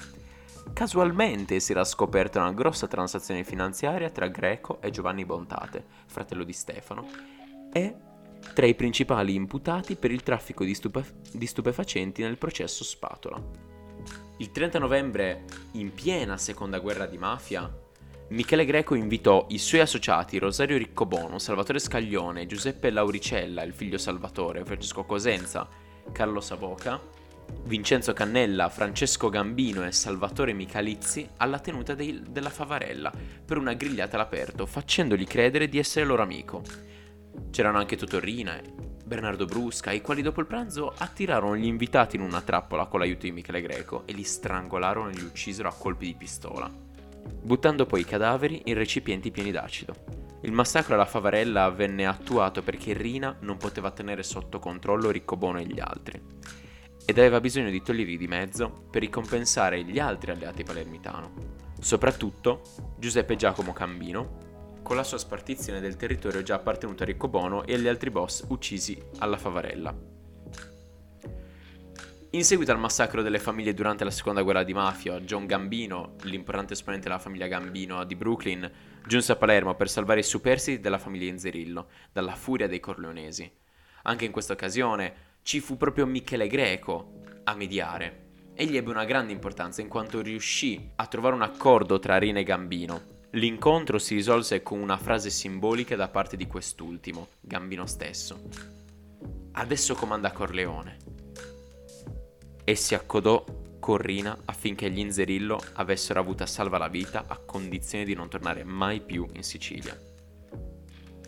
casualmente 0.72 1.60
si 1.60 1.72
era 1.72 1.84
scoperta 1.84 2.40
una 2.40 2.52
grossa 2.52 2.86
transazione 2.86 3.44
finanziaria 3.44 4.10
tra 4.10 4.28
Greco 4.28 4.80
e 4.80 4.90
Giovanni 4.90 5.24
Bontate, 5.24 5.84
fratello 6.06 6.44
di 6.44 6.52
Stefano, 6.52 7.06
e 7.72 7.94
tra 8.54 8.66
i 8.66 8.74
principali 8.74 9.34
imputati 9.34 9.96
per 9.96 10.10
il 10.10 10.22
traffico 10.22 10.64
di, 10.64 10.74
stupe- 10.74 11.14
di 11.32 11.46
stupefacenti 11.46 12.22
nel 12.22 12.38
processo 12.38 12.84
Spatola. 12.84 13.40
Il 14.38 14.50
30 14.50 14.78
novembre, 14.78 15.44
in 15.72 15.92
piena 15.92 16.38
seconda 16.38 16.78
guerra 16.78 17.06
di 17.06 17.18
mafia, 17.18 17.70
Michele 18.28 18.64
Greco 18.64 18.94
invitò 18.94 19.46
i 19.50 19.58
suoi 19.58 19.80
associati 19.80 20.38
Rosario 20.38 20.78
Riccobono, 20.78 21.38
Salvatore 21.38 21.80
Scaglione, 21.80 22.46
Giuseppe 22.46 22.90
Lauricella, 22.90 23.62
il 23.62 23.74
figlio 23.74 23.98
Salvatore, 23.98 24.64
Francesco 24.64 25.04
Cosenza, 25.04 25.68
Carlo 26.12 26.40
Savoca, 26.40 27.00
Vincenzo 27.64 28.12
Cannella, 28.12 28.68
Francesco 28.68 29.28
Gambino 29.28 29.84
e 29.84 29.92
Salvatore 29.92 30.52
Michalizzi 30.52 31.28
alla 31.36 31.58
tenuta 31.58 31.94
dei, 31.94 32.22
della 32.28 32.50
Favarella 32.50 33.12
per 33.44 33.58
una 33.58 33.74
grigliata 33.74 34.16
all'aperto, 34.16 34.66
facendogli 34.66 35.26
credere 35.26 35.68
di 35.68 35.78
essere 35.78 36.04
loro 36.04 36.22
amico. 36.22 36.62
C'erano 37.50 37.78
anche 37.78 37.96
Totorrina 37.96 38.58
e 38.58 38.62
Bernardo 39.04 39.44
Brusca, 39.44 39.92
i 39.92 40.00
quali 40.00 40.22
dopo 40.22 40.40
il 40.40 40.46
pranzo 40.46 40.92
attirarono 40.96 41.56
gli 41.56 41.66
invitati 41.66 42.16
in 42.16 42.22
una 42.22 42.40
trappola 42.40 42.86
con 42.86 43.00
l'aiuto 43.00 43.22
di 43.22 43.32
Michele 43.32 43.60
Greco 43.60 44.02
e 44.06 44.12
li 44.12 44.24
strangolarono 44.24 45.08
e 45.10 45.14
li 45.14 45.24
uccisero 45.24 45.68
a 45.68 45.74
colpi 45.74 46.06
di 46.06 46.14
pistola 46.14 46.88
buttando 47.42 47.86
poi 47.86 48.00
i 48.00 48.04
cadaveri 48.04 48.62
in 48.64 48.74
recipienti 48.74 49.30
pieni 49.30 49.50
d'acido. 49.50 49.94
Il 50.42 50.52
massacro 50.52 50.94
alla 50.94 51.04
Favarella 51.04 51.68
venne 51.70 52.06
attuato 52.06 52.62
perché 52.62 52.94
Rina 52.94 53.36
non 53.40 53.56
poteva 53.56 53.90
tenere 53.90 54.22
sotto 54.22 54.58
controllo 54.58 55.10
Riccobono 55.10 55.58
e 55.58 55.66
gli 55.66 55.80
altri, 55.80 56.20
ed 57.10 57.18
aveva 57.18 57.40
bisogno 57.40 57.70
di 57.70 57.82
toglierli 57.82 58.16
di 58.16 58.28
mezzo 58.28 58.86
per 58.88 59.00
ricompensare 59.00 59.82
gli 59.82 59.98
altri 59.98 60.30
alleati 60.30 60.62
palermitano, 60.62 61.32
soprattutto 61.80 62.62
Giuseppe 62.96 63.34
Giacomo 63.34 63.72
Cambino, 63.72 64.78
con 64.82 64.94
la 64.94 65.02
sua 65.02 65.18
spartizione 65.18 65.80
del 65.80 65.96
territorio 65.96 66.44
già 66.44 66.54
appartenuto 66.54 67.02
a 67.02 67.06
Riccobono 67.06 67.64
e 67.64 67.74
agli 67.74 67.88
altri 67.88 68.10
boss 68.10 68.44
uccisi 68.50 68.96
alla 69.18 69.38
Favarella. 69.38 69.92
In 72.30 72.44
seguito 72.44 72.70
al 72.70 72.78
massacro 72.78 73.22
delle 73.22 73.40
famiglie 73.40 73.74
durante 73.74 74.04
la 74.04 74.12
seconda 74.12 74.42
guerra 74.42 74.62
di 74.62 74.72
mafia, 74.72 75.18
John 75.18 75.46
Gambino, 75.46 76.14
l'importante 76.22 76.74
esponente 76.74 77.08
della 77.08 77.18
famiglia 77.18 77.48
Gambino 77.48 78.04
di 78.04 78.14
Brooklyn, 78.14 78.70
giunse 79.04 79.32
a 79.32 79.36
Palermo 79.36 79.74
per 79.74 79.90
salvare 79.90 80.20
i 80.20 80.22
superstiti 80.22 80.78
della 80.78 80.98
famiglia 80.98 81.28
Inzerillo 81.28 81.88
dalla 82.12 82.36
furia 82.36 82.68
dei 82.68 82.78
corleonesi. 82.78 83.50
Anche 84.02 84.24
in 84.24 84.30
questa 84.30 84.52
occasione 84.52 85.29
ci 85.42 85.60
fu 85.60 85.76
proprio 85.76 86.06
Michele 86.06 86.46
Greco 86.46 87.20
a 87.44 87.54
mediare. 87.54 88.28
Egli 88.54 88.76
ebbe 88.76 88.90
una 88.90 89.04
grande 89.04 89.32
importanza 89.32 89.80
in 89.80 89.88
quanto 89.88 90.20
riuscì 90.20 90.90
a 90.96 91.06
trovare 91.06 91.34
un 91.34 91.42
accordo 91.42 91.98
tra 91.98 92.18
Rina 92.18 92.40
e 92.40 92.44
Gambino. 92.44 93.18
L'incontro 93.30 93.98
si 93.98 94.14
risolse 94.14 94.62
con 94.62 94.80
una 94.80 94.96
frase 94.96 95.30
simbolica 95.30 95.96
da 95.96 96.08
parte 96.08 96.36
di 96.36 96.46
quest'ultimo, 96.46 97.28
Gambino 97.40 97.86
stesso. 97.86 98.48
Adesso 99.52 99.94
comanda 99.94 100.32
Corleone 100.32 100.96
e 102.64 102.74
si 102.74 102.94
accodò 102.94 103.44
con 103.80 103.96
Rina 103.96 104.36
affinché 104.44 104.90
gli 104.90 104.98
Inzerillo 104.98 105.58
avessero 105.74 106.20
avuto 106.20 106.42
a 106.42 106.46
salva 106.46 106.78
la 106.78 106.88
vita 106.88 107.24
a 107.26 107.38
condizione 107.38 108.04
di 108.04 108.14
non 108.14 108.28
tornare 108.28 108.62
mai 108.62 109.00
più 109.00 109.26
in 109.32 109.42
Sicilia. 109.42 109.98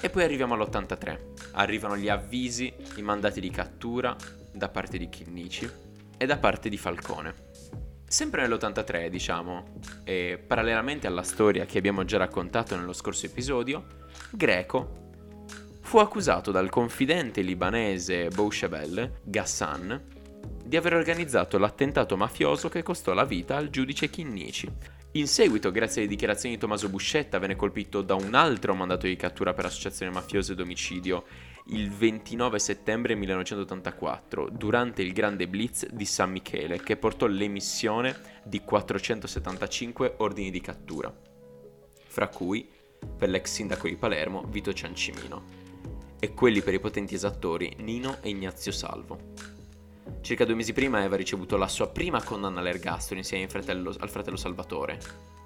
E 0.05 0.11
poi 0.11 0.25
arriviamo 0.25 0.55
all'83. 0.55 1.19
Arrivano 1.53 1.97
gli 1.97 2.09
avvisi, 2.09 2.75
i 2.97 3.03
mandati 3.03 3.41
di 3.41 3.51
cattura 3.51 4.17
da 4.53 4.69
parte 4.69 4.99
di 4.99 5.09
Chinnici 5.09 5.71
e 6.19 6.27
da 6.27 6.39
parte 6.39 6.69
di 6.69 6.77
Falcone. 6.77 7.35
Sempre 8.05 8.43
nell'83, 8.43 9.07
diciamo, 9.07 9.79
e 10.03 10.43
parallelamente 10.45 11.07
alla 11.07 11.23
storia 11.23 11.67
che 11.67 11.79
abbiamo 11.79 12.05
già 12.05 12.19
raccontato 12.19 12.75
nello 12.75 12.93
scorso 12.93 13.27
episodio, 13.27 13.87
Greco 14.33 15.11
fu 15.83 15.99
accusato 15.99 16.51
dal 16.51 16.69
confidente 16.69 17.41
libanese 17.41 18.27
Bouchebel, 18.29 19.21
Ghassan, 19.23 20.03
di 20.65 20.77
aver 20.77 20.95
organizzato 20.95 21.59
l'attentato 21.59 22.17
mafioso 22.17 22.69
che 22.69 22.83
costò 22.83 23.13
la 23.13 23.25
vita 23.25 23.57
al 23.57 23.71
giudice 23.71 24.11
Chinnici. 24.11 24.69
In 25.15 25.29
seguito, 25.29 25.71
grazie 25.71 26.01
alle 26.01 26.11
dichiarazioni 26.11 26.55
di 26.55 26.61
Tommaso 26.61 26.89
Buscetta, 26.89 27.39
venne 27.39 27.55
colpito 27.55 28.01
da 28.01 28.15
un 28.15 28.35
altro 28.35 28.75
mandato 28.75 29.07
di 29.07 29.15
cattura 29.15 29.53
per 29.53 29.67
associazione 29.67 30.11
mafiosa 30.11 30.53
ed 30.53 30.61
omicidio 30.61 31.25
il 31.67 31.91
29 31.91 32.59
settembre 32.59 33.15
1984, 33.15 34.49
durante 34.49 35.03
il 35.03 35.13
grande 35.13 35.47
blitz 35.49 35.87
di 35.87 36.07
San 36.07 36.31
Michele, 36.31 36.81
che 36.81 36.97
portò 36.97 37.27
l'emissione 37.27 38.17
di 38.43 38.61
475 38.61 40.15
ordini 40.17 40.51
di 40.51 40.63
cattura, 40.63 41.15
fra 42.07 42.29
cui 42.29 42.67
per 43.15 43.29
l'ex 43.29 43.53
sindaco 43.53 43.89
di 43.89 43.97
Palermo 43.97 44.45
Vito 44.49 44.73
Ciancimino, 44.73 45.45
e 46.19 46.33
quelli 46.33 46.63
per 46.63 46.73
i 46.73 46.81
potenti 46.81 47.15
esattori 47.15 47.77
Nino 47.81 48.17
e 48.23 48.31
Ignazio 48.31 48.73
Salvo. 48.73 49.62
Circa 50.23 50.45
due 50.45 50.55
mesi 50.55 50.73
prima 50.73 50.99
aveva 50.99 51.17
ricevuto 51.17 51.57
la 51.57 51.67
sua 51.67 51.89
prima 51.89 52.23
condanna 52.23 52.61
all'ergastolo 52.61 53.19
insieme 53.19 53.49
fratello, 53.49 53.93
al 53.99 54.09
fratello 54.09 54.37
Salvatore, 54.37 55.01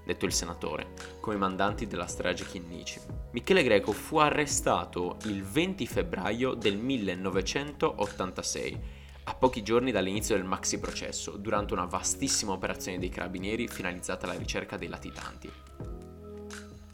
detto 0.05 0.27
il 0.27 0.35
senatore, 0.35 0.89
come 1.19 1.37
mandanti 1.37 1.87
della 1.87 2.07
strage 2.07 2.45
Chinnici. 2.45 3.01
Michele 3.33 3.63
Greco 3.63 3.93
fu 3.93 4.19
arrestato 4.19 5.17
il 5.25 5.43
20 5.43 5.87
febbraio 5.87 6.53
del 6.53 6.77
1986, 6.77 8.81
a 9.25 9.35
pochi 9.35 9.63
giorni 9.63 9.93
dall'inizio 9.93 10.37
del 10.37 10.45
maxi 10.45 10.79
processo, 10.79 11.39
durante 11.39 11.73
una 11.73 11.87
vastissima 11.87 12.53
operazione 12.53 12.99
dei 12.99 13.09
carabinieri 13.09 13.69
finalizzata 13.69 14.27
alla 14.27 14.37
ricerca 14.37 14.77
dei 14.77 14.89
latitanti. 14.89 15.51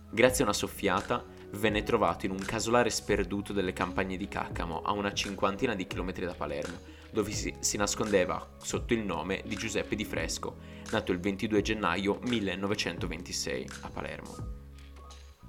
Grazie 0.08 0.44
a 0.44 0.46
una 0.46 0.56
soffiata, 0.56 1.24
venne 1.52 1.82
trovato 1.82 2.26
in 2.26 2.32
un 2.32 2.38
casolare 2.38 2.90
sperduto 2.90 3.52
delle 3.52 3.72
campagne 3.72 4.16
di 4.16 4.28
Caccamo, 4.28 4.82
a 4.82 4.92
una 4.92 5.12
cinquantina 5.12 5.74
di 5.74 5.86
chilometri 5.86 6.24
da 6.24 6.34
Palermo, 6.34 6.78
dove 7.10 7.30
si, 7.32 7.54
si 7.58 7.76
nascondeva 7.76 8.54
sotto 8.58 8.94
il 8.94 9.00
nome 9.00 9.42
di 9.44 9.56
Giuseppe 9.56 9.96
Di 9.96 10.04
Fresco, 10.04 10.56
nato 10.90 11.12
il 11.12 11.20
22 11.20 11.62
gennaio 11.62 12.18
1926 12.22 13.68
a 13.82 13.88
Palermo. 13.90 14.60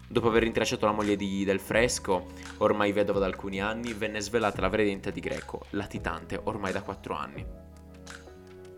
Dopo 0.07 0.27
aver 0.27 0.43
rintracciato 0.43 0.85
la 0.85 0.91
moglie 0.91 1.15
di 1.15 1.43
Del 1.43 1.59
Fresco, 1.59 2.27
ormai 2.57 2.91
vedova 2.91 3.19
da 3.19 3.25
alcuni 3.25 3.61
anni, 3.61 3.93
venne 3.93 4.21
svelata 4.21 4.61
la 4.61 4.69
vera 4.69 4.83
identità 4.83 5.09
di 5.09 5.21
Greco, 5.21 5.65
latitante 5.71 6.39
ormai 6.43 6.71
da 6.71 6.83
4 6.83 7.15
anni. 7.15 7.45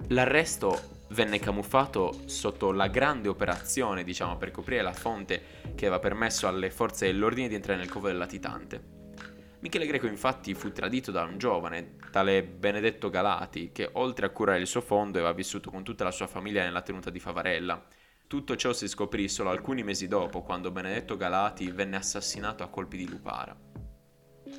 L'arresto 0.09 0.94
venne 1.15 1.39
camuffato 1.39 2.13
sotto 2.25 2.73
la 2.73 2.87
grande 2.87 3.29
operazione, 3.29 4.03
diciamo, 4.03 4.35
per 4.35 4.51
coprire 4.51 4.81
la 4.81 4.91
fonte 4.91 5.41
che 5.73 5.85
aveva 5.85 5.99
permesso 5.99 6.45
alle 6.45 6.69
forze 6.69 7.05
dell'ordine 7.05 7.47
di 7.47 7.55
entrare 7.55 7.79
nel 7.79 7.89
covo 7.89 8.07
del 8.07 8.17
latitante. 8.17 8.93
Michele 9.59 9.87
Greco 9.87 10.07
infatti 10.07 10.53
fu 10.53 10.73
tradito 10.73 11.11
da 11.11 11.23
un 11.23 11.37
giovane, 11.37 11.95
tale 12.11 12.43
Benedetto 12.43 13.09
Galati, 13.09 13.71
che 13.71 13.89
oltre 13.93 14.25
a 14.25 14.29
curare 14.29 14.59
il 14.59 14.67
suo 14.67 14.81
fondo 14.81 15.17
aveva 15.17 15.33
vissuto 15.33 15.71
con 15.71 15.83
tutta 15.83 16.03
la 16.03 16.11
sua 16.11 16.27
famiglia 16.27 16.63
nella 16.63 16.81
tenuta 16.81 17.09
di 17.09 17.19
Favarella, 17.19 17.81
Tutto 18.27 18.55
ciò 18.55 18.73
si 18.73 18.87
scoprì 18.87 19.29
solo 19.29 19.51
alcuni 19.51 19.83
mesi 19.83 20.07
dopo, 20.07 20.41
quando 20.41 20.71
Benedetto 20.71 21.15
Galati 21.15 21.69
venne 21.69 21.97
assassinato 21.97 22.63
a 22.63 22.69
colpi 22.69 22.97
di 22.97 23.07
lupara. 23.07 23.64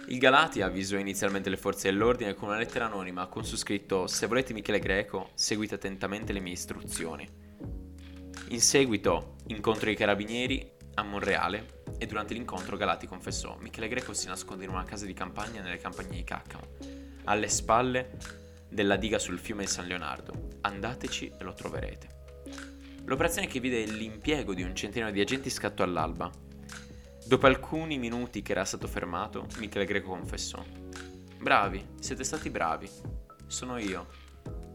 Il 0.09 0.19
Galati 0.19 0.63
avvisò 0.63 0.99
inizialmente 0.99 1.49
le 1.49 1.57
forze 1.57 1.91
dell'ordine 1.91 2.35
con 2.35 2.49
una 2.49 2.59
lettera 2.59 2.87
anonima 2.87 3.27
con 3.27 3.45
su 3.45 3.57
scritto 3.57 4.07
Se 4.07 4.27
volete 4.27 4.53
Michele 4.53 4.79
Greco, 4.79 5.31
seguite 5.35 5.77
attentamente 5.77 6.33
le 6.33 6.41
mie 6.41 6.53
istruzioni. 6.53 7.29
In 8.49 8.61
seguito 8.61 9.37
incontro 9.49 9.91
i 9.91 9.97
carabinieri 9.97 10.71
a 10.95 11.03
Monreale 11.03 11.83
e 11.99 12.07
durante 12.07 12.35
l'incontro 12.35 12.77
Galati 12.77 13.07
confessò 13.07 13.57
Michele 13.61 13.89
Greco 13.89 14.13
si 14.13 14.27
nasconde 14.27 14.65
in 14.65 14.71
una 14.71 14.85
casa 14.85 15.07
di 15.07 15.13
campagna 15.13 15.63
nelle 15.63 15.79
campagne 15.79 16.17
di 16.17 16.25
Caccamo, 16.25 16.67
alle 17.25 17.49
spalle 17.49 18.17
della 18.69 18.97
diga 18.97 19.19
sul 19.19 19.39
fiume 19.39 19.67
San 19.67 19.87
Leonardo. 19.87 20.59
Andateci 20.63 21.33
e 21.39 21.45
lo 21.45 21.53
troverete. 21.53 22.15
L'operazione 23.05 23.47
che 23.47 23.61
vide 23.61 23.85
l'impiego 23.85 24.53
di 24.53 24.63
un 24.63 24.75
centinaio 24.75 25.13
di 25.13 25.21
agenti 25.21 25.49
scattò 25.49 25.85
all'alba. 25.85 26.31
Dopo 27.27 27.47
alcuni 27.47 27.99
minuti 27.99 28.41
che 28.41 28.53
era 28.53 28.65
stato 28.65 28.87
fermato, 28.87 29.49
Michele 29.59 29.85
Greco 29.85 30.11
confessò. 30.11 30.65
Bravi, 31.41 31.85
siete 31.99 32.23
stati 32.23 32.51
bravi. 32.51 32.89
Sono 33.49 33.79
io. 33.79 34.07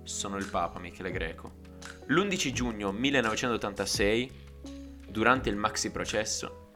Sono 0.04 0.36
il 0.36 0.50
Papa 0.50 0.78
Michele 0.78 1.12
Greco. 1.12 1.60
L'11 2.08 2.52
giugno 2.52 2.92
1986, 2.92 4.32
durante 5.08 5.48
il 5.48 5.56
maxi 5.56 5.92
processo, 5.92 6.72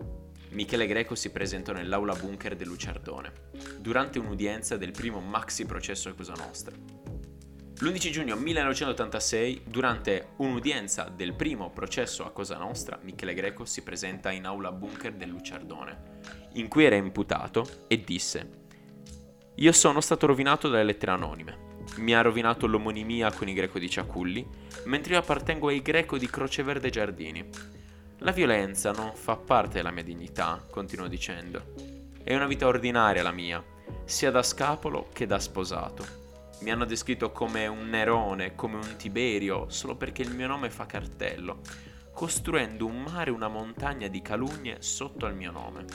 Michele 0.52 0.88
Greco 0.88 1.14
si 1.14 1.30
presentò 1.32 1.74
nell'aula 1.74 2.16
bunker 2.16 2.56
del 2.56 2.68
Luciardone, 2.68 3.34
durante 3.78 4.18
un'udienza 4.18 4.78
del 4.78 4.92
primo 4.92 5.20
maxi 5.20 5.66
processo 5.66 6.08
a 6.08 6.14
Cosa 6.14 6.36
Nostra. 6.38 6.95
L'11 7.80 8.10
giugno 8.10 8.38
1986, 8.38 9.64
durante 9.66 10.30
un'udienza 10.38 11.12
del 11.14 11.34
primo 11.34 11.72
processo 11.72 12.26
a 12.26 12.32
Cosa 12.32 12.56
Nostra, 12.56 12.98
Michele 13.02 13.34
Greco 13.34 13.66
si 13.66 13.82
presenta 13.84 14.32
in 14.32 14.46
aula 14.46 14.72
bunker 14.72 15.12
del 15.12 15.28
Luciardone, 15.28 16.20
in 16.54 16.70
cui 16.70 16.86
era 16.86 16.96
imputato 16.96 17.84
e 17.88 18.02
disse 18.02 18.50
Io 19.56 19.72
sono 19.74 20.00
stato 20.00 20.26
rovinato 20.26 20.70
dalle 20.70 20.86
lettere 20.86 21.12
anonime. 21.12 21.74
Mi 21.98 22.16
ha 22.16 22.22
rovinato 22.22 22.66
l'omonimia 22.66 23.34
con 23.34 23.50
i 23.50 23.54
greco 23.54 23.78
di 23.78 23.90
Ciaculli, 23.90 24.48
mentre 24.86 25.16
io 25.16 25.20
appartengo 25.20 25.68
ai 25.68 25.82
greco 25.82 26.18
di 26.18 26.30
Croce 26.30 26.64
Verde 26.64 26.90
Giardini. 26.90 27.46
La 28.20 28.32
violenza 28.32 28.94
non 28.94 29.12
fa 29.16 29.36
parte 29.36 29.74
della 29.74 29.92
mia 29.92 30.04
dignità, 30.04 30.66
continuò 30.72 31.08
dicendo. 31.08 31.74
È 32.24 32.34
una 32.34 32.48
vita 32.48 32.68
ordinaria 32.68 33.22
la 33.22 33.32
mia, 33.32 33.62
sia 34.06 34.32
da 34.32 34.44
scapolo 34.44 35.10
che 35.12 35.26
da 35.26 35.40
sposato 35.40 36.24
mi 36.66 36.72
hanno 36.72 36.86
descritto 36.86 37.32
come 37.32 37.68
un 37.68 37.90
Nerone, 37.90 38.56
come 38.56 38.78
un 38.78 38.96
Tiberio, 38.98 39.70
solo 39.70 39.96
perché 39.96 40.24
il 40.24 40.34
mio 40.34 40.48
nome 40.48 40.72
fa 40.72 40.88
cartello, 40.88 41.60
costruendo 42.12 42.88
un 42.88 43.04
mare 43.04 43.30
e 43.30 43.34
una 43.34 43.48
montagna 43.48 44.08
di 44.08 44.20
calunnie 44.20 44.78
sotto 44.80 45.28
al 45.28 45.36
mio 45.36 45.52
nome. 45.52 45.86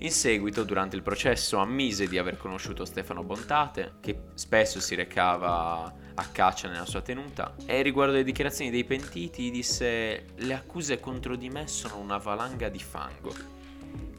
In 0.00 0.10
seguito, 0.10 0.64
durante 0.64 0.94
il 0.94 1.00
processo, 1.00 1.56
ammise 1.56 2.06
di 2.06 2.18
aver 2.18 2.36
conosciuto 2.36 2.84
Stefano 2.84 3.24
Bontate, 3.24 3.94
che 4.00 4.24
spesso 4.34 4.78
si 4.78 4.94
recava 4.94 5.90
a 6.12 6.26
caccia 6.32 6.68
nella 6.68 6.84
sua 6.84 7.00
tenuta, 7.00 7.54
e 7.64 7.80
riguardo 7.80 8.12
le 8.12 8.24
dichiarazioni 8.24 8.70
dei 8.70 8.84
pentiti 8.84 9.50
disse 9.50 10.26
le 10.36 10.52
accuse 10.52 11.00
contro 11.00 11.34
di 11.34 11.48
me 11.48 11.66
sono 11.66 11.96
una 11.96 12.18
valanga 12.18 12.68
di 12.68 12.78
fango 12.78 13.57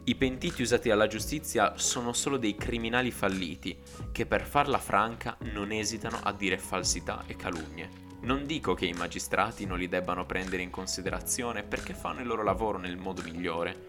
i 0.04 0.14
pentiti 0.14 0.62
usati 0.62 0.88
dalla 0.88 1.06
giustizia 1.06 1.76
sono 1.76 2.14
solo 2.14 2.38
dei 2.38 2.56
criminali 2.56 3.10
falliti 3.10 3.78
che 4.12 4.24
per 4.24 4.46
farla 4.46 4.78
franca 4.78 5.36
non 5.52 5.72
esitano 5.72 6.18
a 6.22 6.32
dire 6.32 6.56
falsità 6.56 7.24
e 7.26 7.36
calunnie. 7.36 8.08
Non 8.22 8.46
dico 8.46 8.72
che 8.72 8.86
i 8.86 8.94
magistrati 8.94 9.66
non 9.66 9.78
li 9.78 9.88
debbano 9.88 10.24
prendere 10.24 10.62
in 10.62 10.70
considerazione 10.70 11.62
perché 11.62 11.92
fanno 11.92 12.20
il 12.20 12.26
loro 12.26 12.42
lavoro 12.42 12.78
nel 12.78 12.96
modo 12.96 13.22
migliore, 13.22 13.84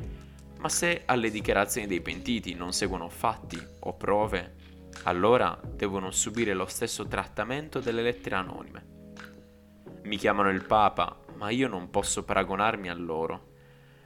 ma 0.60 0.68
se 0.68 1.04
alle 1.06 1.32
dichiarazioni 1.32 1.88
dei 1.88 2.02
pentiti 2.02 2.56
non 2.56 2.74
seguono 2.74 3.08
fatti 3.08 3.60
o 3.80 3.94
prove, 3.94 4.56
allora 5.04 5.58
devono 5.64 6.12
subire 6.12 6.54
lo 6.54 6.66
stesso 6.66 7.08
trattamento 7.08 7.80
delle 7.80 8.02
lettere 8.02 8.36
anonime. 8.36 8.86
Mi 10.04 10.18
chiamano 10.18 10.50
il 10.50 10.66
Papa, 10.66 11.20
ma 11.38 11.50
io 11.50 11.70
non 11.70 11.90
posso 11.90 12.24
paragonarmi 12.24 12.90
a 12.90 12.94
loro 12.94 13.51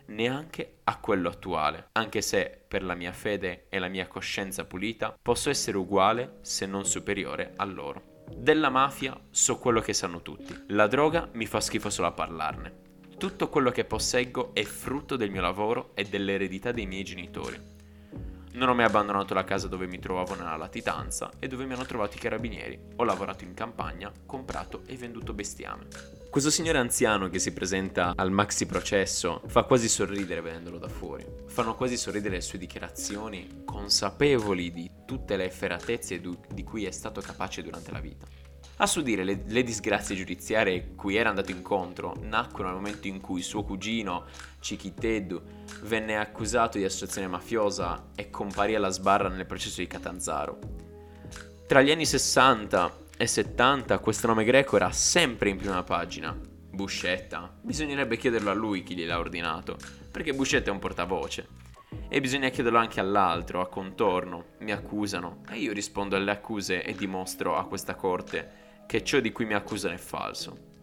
neanche 0.07 0.77
a 0.83 0.97
quello 0.97 1.29
attuale, 1.29 1.89
anche 1.93 2.21
se 2.21 2.61
per 2.67 2.83
la 2.83 2.95
mia 2.95 3.11
fede 3.11 3.65
e 3.69 3.79
la 3.79 3.87
mia 3.87 4.07
coscienza 4.07 4.65
pulita 4.65 5.17
posso 5.21 5.49
essere 5.49 5.77
uguale 5.77 6.37
se 6.41 6.65
non 6.65 6.85
superiore 6.85 7.53
a 7.55 7.65
loro. 7.65 8.23
Della 8.35 8.69
mafia 8.69 9.17
so 9.29 9.57
quello 9.57 9.81
che 9.81 9.93
sanno 9.93 10.21
tutti, 10.21 10.55
la 10.69 10.87
droga 10.87 11.29
mi 11.33 11.45
fa 11.45 11.61
schifo 11.61 11.89
solo 11.89 12.07
a 12.07 12.11
parlarne. 12.11 12.83
Tutto 13.17 13.49
quello 13.49 13.71
che 13.71 13.85
posseggo 13.85 14.53
è 14.53 14.63
frutto 14.63 15.15
del 15.15 15.31
mio 15.31 15.41
lavoro 15.41 15.91
e 15.93 16.03
dell'eredità 16.03 16.71
dei 16.71 16.85
miei 16.85 17.03
genitori. 17.03 17.73
Non 18.53 18.69
ho 18.69 18.73
mai 18.73 18.85
abbandonato 18.85 19.33
la 19.33 19.43
casa 19.43 19.67
dove 19.67 19.85
mi 19.85 19.99
trovavo 19.99 20.33
nella 20.35 20.55
latitanza 20.55 21.29
e 21.39 21.47
dove 21.47 21.65
mi 21.65 21.73
hanno 21.73 21.85
trovato 21.85 22.15
i 22.15 22.19
carabinieri. 22.19 22.79
Ho 22.95 23.03
lavorato 23.03 23.43
in 23.43 23.53
campagna, 23.53 24.11
comprato 24.25 24.83
e 24.85 24.95
venduto 24.95 25.33
bestiame. 25.33 25.87
Questo 26.35 26.51
signore 26.51 26.79
anziano 26.79 27.29
che 27.29 27.39
si 27.39 27.53
presenta 27.53 28.11
al 28.13 28.29
maxi 28.29 28.65
processo 28.65 29.41
fa 29.47 29.63
quasi 29.63 29.87
sorridere 29.87 30.41
vedendolo 30.41 30.77
da 30.77 30.89
fuori. 30.89 31.25
Fanno 31.47 31.75
quasi 31.75 31.95
sorridere 31.95 32.35
le 32.35 32.41
sue 32.41 32.59
dichiarazioni, 32.59 33.61
consapevoli 33.63 34.69
di 34.73 34.91
tutte 35.05 35.37
le 35.37 35.45
efferatezze 35.45 36.19
di 36.19 36.63
cui 36.65 36.83
è 36.83 36.91
stato 36.91 37.21
capace 37.21 37.63
durante 37.63 37.91
la 37.93 38.01
vita. 38.01 38.25
A 38.75 38.85
suo 38.85 39.01
dire, 39.01 39.23
le, 39.23 39.43
le, 39.47 39.63
disgrazie 39.63 40.13
giudiziarie 40.13 40.93
cui 40.93 41.15
era 41.15 41.29
andato 41.29 41.51
incontro 41.51 42.17
nacquero 42.19 42.67
nel 42.67 42.75
momento 42.79 43.07
in 43.07 43.21
cui 43.21 43.41
suo 43.41 43.63
cugino, 43.63 44.25
Chiquiteddu, 44.59 45.41
venne 45.83 46.17
accusato 46.17 46.77
di 46.77 46.83
associazione 46.83 47.29
mafiosa 47.29 48.09
e 48.13 48.29
comparì 48.29 48.75
alla 48.75 48.89
sbarra 48.89 49.29
nel 49.29 49.45
processo 49.45 49.79
di 49.79 49.87
Catanzaro. 49.87 50.59
Tra 51.65 51.81
gli 51.81 51.91
anni 51.91 52.05
60 52.05 53.03
e 53.04 53.04
70 53.23 53.99
questo 53.99 54.27
nome 54.27 54.43
greco 54.43 54.75
era 54.75 54.91
sempre 54.91 55.49
in 55.49 55.57
prima 55.57 55.83
pagina. 55.83 56.37
Buscetta. 56.71 57.57
Bisognerebbe 57.61 58.17
chiederlo 58.17 58.51
a 58.51 58.53
lui 58.53 58.83
chi 58.83 58.95
gliel'ha 58.95 59.17
ordinato, 59.17 59.77
perché 60.11 60.33
Buscetta 60.33 60.69
è 60.69 60.73
un 60.73 60.79
portavoce. 60.79 61.47
E 62.09 62.19
bisogna 62.19 62.49
chiederlo 62.49 62.77
anche 62.77 62.99
all'altro, 62.99 63.61
a 63.61 63.69
contorno. 63.69 64.55
Mi 64.59 64.73
accusano 64.73 65.43
e 65.49 65.59
io 65.59 65.71
rispondo 65.71 66.17
alle 66.17 66.31
accuse 66.31 66.83
e 66.83 66.93
dimostro 66.93 67.55
a 67.55 67.65
questa 67.65 67.95
corte 67.95 68.83
che 68.85 69.03
ciò 69.03 69.19
di 69.19 69.31
cui 69.31 69.45
mi 69.45 69.53
accusano 69.53 69.93
è 69.93 69.97
falso. 69.97 70.73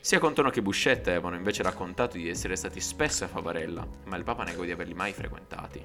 Sia 0.00 0.18
Contorno 0.18 0.50
che 0.50 0.62
Buscetta 0.62 1.10
avevano 1.10 1.36
invece 1.36 1.62
raccontato 1.62 2.16
di 2.16 2.30
essere 2.30 2.56
stati 2.56 2.80
spesso 2.80 3.24
a 3.24 3.28
Favarella, 3.28 3.86
ma 4.04 4.16
il 4.16 4.24
Papa 4.24 4.42
negò 4.42 4.62
di 4.62 4.70
averli 4.70 4.94
mai 4.94 5.12
frequentati. 5.12 5.84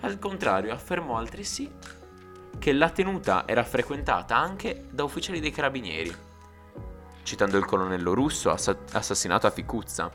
Al 0.00 0.18
contrario, 0.18 0.72
affermò 0.72 1.18
altresì 1.18 1.70
che 2.60 2.72
la 2.74 2.90
tenuta 2.90 3.44
era 3.46 3.64
frequentata 3.64 4.36
anche 4.36 4.84
da 4.90 5.02
ufficiali 5.02 5.40
dei 5.40 5.50
carabinieri, 5.50 6.14
citando 7.22 7.56
il 7.56 7.64
colonnello 7.64 8.12
russo 8.12 8.50
assassinato 8.50 9.46
a 9.46 9.50
Ficuzza, 9.50 10.12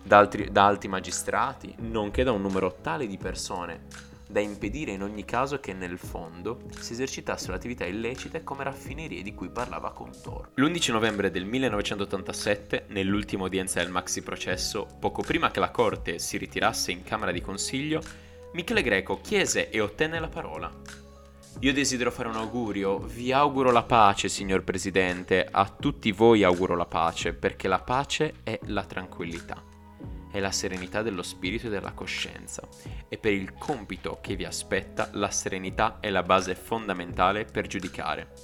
da, 0.00 0.16
altri, 0.16 0.50
da 0.52 0.64
alti 0.64 0.86
magistrati, 0.86 1.74
nonché 1.78 2.22
da 2.22 2.30
un 2.30 2.40
numero 2.40 2.78
tale 2.80 3.08
di 3.08 3.18
persone 3.18 4.06
da 4.30 4.40
impedire 4.40 4.92
in 4.92 5.02
ogni 5.02 5.24
caso 5.24 5.58
che 5.58 5.72
nel 5.72 5.98
fondo 5.98 6.60
si 6.78 6.92
esercitassero 6.92 7.54
attività 7.54 7.86
illecite 7.86 8.44
come 8.44 8.62
raffinerie 8.62 9.22
di 9.22 9.34
cui 9.34 9.48
parlava 9.48 9.90
Contor. 9.92 10.50
L'11 10.54 10.92
novembre 10.92 11.30
del 11.30 11.46
1987, 11.46 12.84
nell'ultima 12.88 13.44
udienza 13.44 13.80
del 13.80 13.90
maxi 13.90 14.22
processo, 14.22 14.86
poco 15.00 15.22
prima 15.22 15.50
che 15.50 15.60
la 15.60 15.70
corte 15.70 16.18
si 16.18 16.36
ritirasse 16.36 16.92
in 16.92 17.02
Camera 17.02 17.32
di 17.32 17.40
Consiglio, 17.40 18.02
Michele 18.52 18.82
Greco 18.82 19.20
chiese 19.20 19.70
e 19.70 19.80
ottenne 19.80 20.20
la 20.20 20.28
parola. 20.28 20.70
Io 21.60 21.72
desidero 21.72 22.12
fare 22.12 22.28
un 22.28 22.36
augurio, 22.36 22.98
vi 22.98 23.32
auguro 23.32 23.72
la 23.72 23.82
pace, 23.82 24.28
signor 24.28 24.62
Presidente, 24.62 25.44
a 25.50 25.68
tutti 25.68 26.12
voi 26.12 26.44
auguro 26.44 26.76
la 26.76 26.86
pace, 26.86 27.32
perché 27.32 27.66
la 27.66 27.80
pace 27.80 28.34
è 28.44 28.60
la 28.66 28.84
tranquillità 28.84 29.68
è 30.30 30.40
la 30.40 30.52
serenità 30.52 31.02
dello 31.02 31.22
spirito 31.22 31.66
e 31.66 31.70
della 31.70 31.92
coscienza 31.92 32.62
e 33.08 33.16
per 33.16 33.32
il 33.32 33.54
compito 33.54 34.18
che 34.20 34.36
vi 34.36 34.44
aspetta 34.44 35.08
la 35.12 35.30
serenità 35.30 35.98
è 36.00 36.10
la 36.10 36.22
base 36.22 36.54
fondamentale 36.54 37.44
per 37.44 37.66
giudicare. 37.66 38.34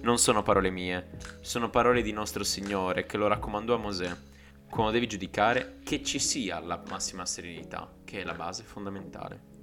Non 0.00 0.18
sono 0.18 0.42
parole 0.42 0.70
mie, 0.70 1.10
sono 1.42 1.70
parole 1.70 2.02
di 2.02 2.12
nostro 2.12 2.42
Signore 2.42 3.04
che 3.04 3.16
lo 3.16 3.26
raccomandò 3.26 3.74
a 3.74 3.78
Mosè. 3.78 4.16
Quando 4.70 4.92
devi 4.92 5.06
giudicare, 5.06 5.78
che 5.84 6.02
ci 6.02 6.18
sia 6.18 6.58
la 6.60 6.82
massima 6.88 7.26
serenità, 7.26 7.90
che 8.04 8.20
è 8.20 8.24
la 8.24 8.34
base 8.34 8.62
fondamentale. 8.64 9.57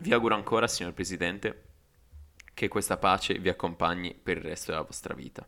Vi 0.00 0.14
auguro 0.14 0.34
ancora, 0.34 0.66
signor 0.66 0.94
Presidente, 0.94 1.64
che 2.54 2.68
questa 2.68 2.96
pace 2.96 3.38
vi 3.38 3.50
accompagni 3.50 4.14
per 4.14 4.38
il 4.38 4.44
resto 4.44 4.70
della 4.70 4.82
vostra 4.82 5.12
vita. 5.12 5.46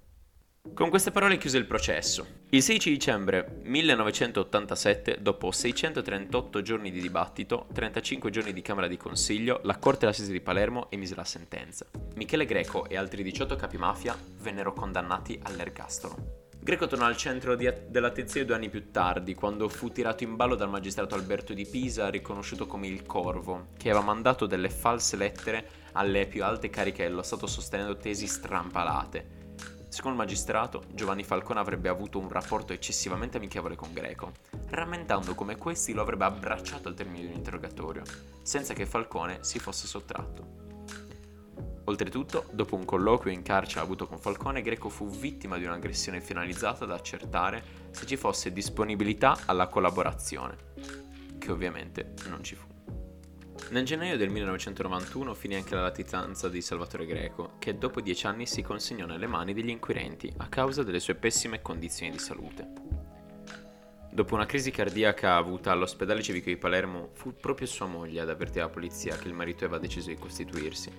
Con 0.75 0.91
queste 0.91 1.11
parole 1.11 1.39
chiuse 1.39 1.57
il 1.57 1.65
processo. 1.65 2.27
Il 2.51 2.63
16 2.63 2.91
dicembre 2.91 3.61
1987, 3.63 5.23
dopo 5.23 5.51
638 5.51 6.61
giorni 6.61 6.91
di 6.91 7.01
dibattito, 7.01 7.67
35 7.73 8.31
giorni 8.31 8.53
di 8.53 8.61
Camera 8.61 8.89
di 8.89 8.99
Consiglio, 8.99 9.61
la 9.65 9.79
Corte 9.79 10.05
d'Assise 10.05 10.33
di 10.33 10.43
Palermo 10.43 10.91
emise 10.91 11.15
la 11.15 11.25
sentenza. 11.25 11.87
Michele 12.17 12.45
Greco 12.45 12.87
e 12.91 12.99
altri 12.99 13.23
18 13.23 13.57
capi 13.57 13.79
mafia 13.79 14.15
vennero 14.41 14.75
condannati 14.75 15.41
all'ergastolo. 15.43 16.42
Greco 16.65 16.87
tornò 16.87 17.07
al 17.07 17.17
centro 17.17 17.57
di, 17.57 17.69
dell'attenzione 17.89 18.47
due 18.47 18.55
anni 18.55 18.69
più 18.69 18.93
tardi, 18.93 19.35
quando 19.35 19.69
fu 19.69 19.91
tirato 19.91 20.23
in 20.23 20.37
ballo 20.37 20.55
dal 20.55 20.71
magistrato 20.71 21.17
Alberto 21.17 21.55
di 21.55 21.67
Pisa, 21.67 22.09
riconosciuto 22.09 22.69
come 22.69 22.87
il 22.87 23.03
Corvo, 23.03 23.71
che 23.77 23.91
aveva 23.91 24.05
mandato 24.05 24.47
delle 24.47 24.71
false 24.71 25.17
lettere 25.17 25.69
alle 25.95 26.29
più 26.29 26.45
alte 26.45 26.71
cariche 26.71 27.03
dello 27.03 27.23
Stato 27.23 27.49
sostenendo 27.49 27.97
tesi 27.97 28.29
strampalate. 28.29 29.41
Secondo 29.89 30.21
il 30.21 30.25
magistrato, 30.25 30.85
Giovanni 30.93 31.25
Falcone 31.25 31.59
avrebbe 31.59 31.89
avuto 31.89 32.21
un 32.21 32.29
rapporto 32.29 32.73
eccessivamente 32.73 33.39
amichevole 33.39 33.75
con 33.75 33.93
Greco, 33.93 34.31
rammentando 34.69 35.35
come 35.35 35.57
questi 35.57 35.93
lo 35.93 36.03
avrebbe 36.03 36.27
abbracciato 36.27 36.87
al 36.87 36.95
termine 36.95 37.25
di 37.25 37.33
un 37.33 37.39
interrogatorio, 37.39 38.05
senza 38.41 38.73
che 38.73 38.87
Falcone 38.87 39.39
si 39.41 39.59
fosse 39.59 39.89
sottratto. 39.89 40.62
Oltretutto, 41.85 42.47
dopo 42.53 42.77
un 42.77 42.85
colloquio 42.85 43.33
in 43.33 43.43
carcere 43.43 43.81
avuto 43.81 44.07
con 44.07 44.19
Falcone, 44.19 44.63
Greco 44.63 44.89
fu 44.89 45.09
vittima 45.09 45.59
di 45.59 45.65
un'aggressione 45.65 46.21
finalizzata 46.21 46.85
ad 46.85 46.93
accertare 46.93 47.63
se 47.91 48.07
ci 48.07 48.17
fosse 48.17 48.53
disponibilità 48.53 49.41
alla 49.47 49.67
collaborazione, 49.67 50.57
che 51.39 51.51
ovviamente 51.51 52.15
non 52.29 52.45
ci 52.45 52.55
fu. 52.55 52.71
Nel 53.71 53.85
gennaio 53.85 54.17
del 54.17 54.29
1991 54.29 55.35
finì 55.35 55.55
anche 55.57 55.75
la 55.75 55.83
latitanza 55.83 56.49
di 56.49 56.61
Salvatore 56.61 57.07
Greco, 57.07 57.55
che 57.59 57.79
dopo 57.79 58.01
dieci 58.01 58.27
anni 58.27 58.47
si 58.47 58.63
consegnò 58.63 59.07
nelle 59.07 59.27
mani 59.27 59.53
degli 59.53 59.71
inquirenti 59.71 60.33
a 60.37 60.49
causa 60.49 60.83
delle 60.83 61.01
sue 61.01 61.15
pessime 61.15 61.63
condizioni 61.63 62.13
di 62.13 62.19
salute. 62.19 62.69
Dopo 64.13 64.35
una 64.35 64.45
crisi 64.45 64.71
cardiaca 64.71 65.37
avuta 65.37 65.73
all'ospedale 65.73 66.23
civico 66.23 66.51
di 66.51 66.59
Palermo, 66.59 67.09
fu 67.15 67.35
proprio 67.35 67.67
sua 67.67 67.87
moglie 67.87 68.21
ad 68.21 68.29
avvertire 68.29 68.65
la 68.65 68.69
polizia 68.69 69.17
che 69.17 69.27
il 69.27 69.35
marito 69.35 69.65
aveva 69.65 69.81
deciso 69.81 70.11
di 70.11 70.17
costituirsi. 70.17 70.93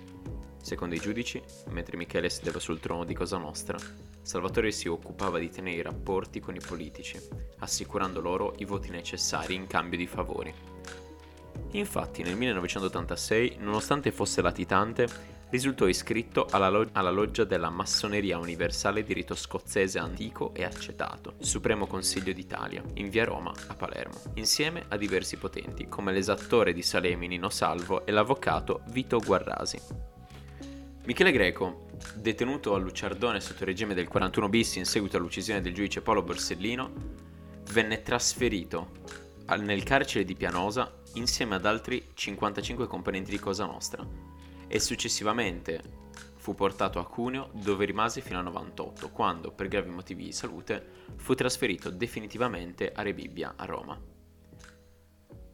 Secondo 0.64 0.94
i 0.94 0.98
giudici, 0.98 1.42
mentre 1.72 1.98
Michele 1.98 2.30
sedeva 2.30 2.58
sul 2.58 2.80
trono 2.80 3.04
di 3.04 3.12
Cosa 3.12 3.36
Nostra, 3.36 3.76
Salvatore 4.22 4.72
si 4.72 4.88
occupava 4.88 5.38
di 5.38 5.50
tenere 5.50 5.76
i 5.76 5.82
rapporti 5.82 6.40
con 6.40 6.54
i 6.54 6.60
politici, 6.66 7.20
assicurando 7.58 8.22
loro 8.22 8.54
i 8.56 8.64
voti 8.64 8.88
necessari 8.88 9.54
in 9.54 9.66
cambio 9.66 9.98
di 9.98 10.06
favori. 10.06 10.54
Infatti 11.72 12.22
nel 12.22 12.36
1986, 12.36 13.56
nonostante 13.58 14.10
fosse 14.10 14.40
latitante, 14.40 15.06
risultò 15.50 15.86
iscritto 15.86 16.46
alla, 16.50 16.70
log- 16.70 16.88
alla, 16.92 17.10
loggia 17.10 17.44
della 17.44 17.68
Massoneria 17.68 18.38
Universale 18.38 19.04
di 19.04 19.12
rito 19.12 19.34
scozzese 19.34 19.98
antico 19.98 20.54
e 20.54 20.64
accettato, 20.64 21.34
Supremo 21.40 21.86
Consiglio 21.86 22.32
d'Italia, 22.32 22.82
in 22.94 23.10
via 23.10 23.26
Roma 23.26 23.52
a 23.66 23.74
Palermo, 23.74 24.18
insieme 24.36 24.86
a 24.88 24.96
diversi 24.96 25.36
potenti 25.36 25.88
come 25.88 26.10
l'esattore 26.10 26.72
di 26.72 26.80
Salemi 26.80 27.28
Nino 27.28 27.50
Salvo 27.50 28.06
e 28.06 28.12
l'avvocato 28.12 28.80
Vito 28.86 29.18
Guarrasi. 29.18 30.13
Michele 31.06 31.32
Greco, 31.32 31.88
detenuto 32.14 32.74
a 32.74 32.78
Luciardone 32.78 33.38
sotto 33.38 33.60
il 33.60 33.68
regime 33.68 33.92
del 33.92 34.08
41 34.08 34.48
bis 34.48 34.76
in 34.76 34.86
seguito 34.86 35.18
all'uccisione 35.18 35.60
del 35.60 35.74
giudice 35.74 36.00
Paolo 36.00 36.22
Borsellino, 36.22 36.90
venne 37.72 38.00
trasferito 38.00 39.02
nel 39.58 39.82
carcere 39.82 40.24
di 40.24 40.34
Pianosa 40.34 40.90
insieme 41.14 41.56
ad 41.56 41.66
altri 41.66 42.06
55 42.14 42.86
componenti 42.86 43.30
di 43.30 43.38
Cosa 43.38 43.66
Nostra 43.66 44.02
e 44.66 44.80
successivamente 44.80 45.82
fu 46.36 46.54
portato 46.54 46.98
a 46.98 47.06
Cuneo 47.06 47.50
dove 47.52 47.84
rimase 47.84 48.22
fino 48.22 48.38
al 48.38 48.44
98 48.44 49.10
quando 49.10 49.50
per 49.50 49.68
gravi 49.68 49.90
motivi 49.90 50.24
di 50.24 50.32
salute 50.32 50.82
fu 51.16 51.34
trasferito 51.34 51.90
definitivamente 51.90 52.90
a 52.90 53.02
Rebibbia 53.02 53.52
a 53.56 53.66
Roma. 53.66 54.00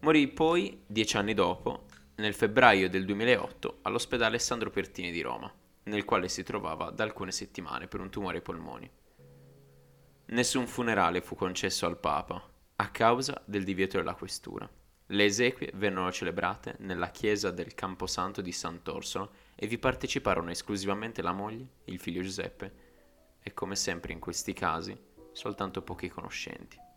Morì 0.03 0.29
poi, 0.29 0.85
dieci 0.87 1.17
anni 1.17 1.35
dopo, 1.35 1.87
nel 2.21 2.35
febbraio 2.35 2.91
del 2.91 3.07
2008 3.07 3.79
all'ospedale 3.83 4.39
Sandro 4.39 4.71
Pertini 4.71 5.11
di 5.11 5.23
Roma, 5.23 5.53
nel 5.85 6.05
quale 6.05 6.29
si 6.29 6.43
trovava 6.43 6.91
da 6.91 7.03
alcune 7.03 7.33
settimane 7.33 7.89
per 7.89 8.01
un 8.01 8.11
tumore 8.11 8.37
ai 8.37 8.43
polmoni. 8.43 8.89
Nessun 10.27 10.67
funerale 10.67 11.23
fu 11.23 11.35
concesso 11.35 11.87
al 11.87 11.99
Papa 11.99 12.47
a 12.77 12.91
causa 12.91 13.43
del 13.47 13.65
divieto 13.65 13.97
della 13.97 14.15
questura. 14.15 14.69
Le 15.07 15.25
esequie 15.25 15.73
vennero 15.75 16.13
celebrate 16.13 16.77
nella 16.81 17.11
chiesa 17.11 17.51
del 17.51 17.75
Camposanto 17.75 18.43
di 18.43 18.53
Sant'Orsono 18.53 19.31
e 19.57 19.67
vi 19.67 19.79
parteciparono 19.79 20.51
esclusivamente 20.51 21.23
la 21.23 21.33
moglie, 21.33 21.67
il 21.87 21.99
figlio 21.99 22.23
Giuseppe 22.23 22.73
e, 23.43 23.53
come 23.55 23.75
sempre 23.75 24.13
in 24.13 24.21
questi 24.21 24.53
casi, 24.53 24.97
soltanto 25.33 25.83
pochi 25.83 26.09
conoscenti. 26.09 26.89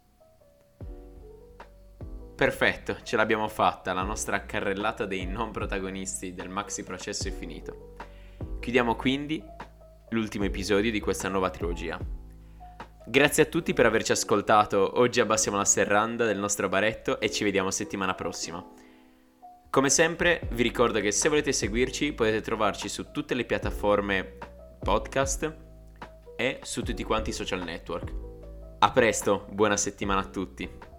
Perfetto, 2.36 2.98
ce 3.04 3.16
l'abbiamo 3.16 3.48
fatta, 3.48 3.94
la 3.94 4.02
nostra 4.02 4.46
carrellata 4.46 5.06
dei 5.06 5.26
non 5.26 5.52
protagonisti 5.52 6.34
del 6.34 6.50
maxi 6.50 6.84
processo 6.84 7.28
è 7.28 7.32
finito. 7.32 7.96
Chiudiamo 8.60 8.96
quindi 8.96 9.42
l'ultimo 10.10 10.46
episodio 10.46 10.90
di 10.90 11.00
questa 11.00 11.30
nuova 11.30 11.52
trilogia. 11.52 12.00
Grazie 13.06 13.44
a 13.44 13.46
tutti 13.46 13.74
per 13.74 13.86
averci 13.86 14.14
ascoltato, 14.14 15.00
oggi 15.00 15.20
abbassiamo 15.20 15.58
la 15.58 15.66
serranda 15.66 16.26
del 16.26 16.40
nostro 16.40 16.70
baretto 16.70 17.20
e 17.20 17.30
ci 17.30 17.44
vediamo 17.44 17.70
settimana 17.70 18.16
prossima. 18.16 18.66
Come 19.70 19.90
sempre 19.90 20.48
vi 20.52 20.64
ricordo 20.64 21.00
che 21.02 21.12
se 21.12 21.30
volete 21.30 21.52
seguirci 21.52 22.14
potete 22.14 22.42
trovarci 22.42 22.90
su 22.90 23.12
tutte 23.12 23.36
le 23.36 23.46
piattaforme 23.46 24.38
podcast 24.80 25.56
e 26.36 26.60
su 26.64 26.82
tutti 26.82 27.04
quanti 27.04 27.30
i 27.30 27.34
social 27.34 27.64
network. 27.64 28.14
A 28.80 28.92
presto, 28.92 29.48
buona 29.52 29.78
settimana 29.78 30.22
a 30.22 30.26
tutti. 30.26 30.93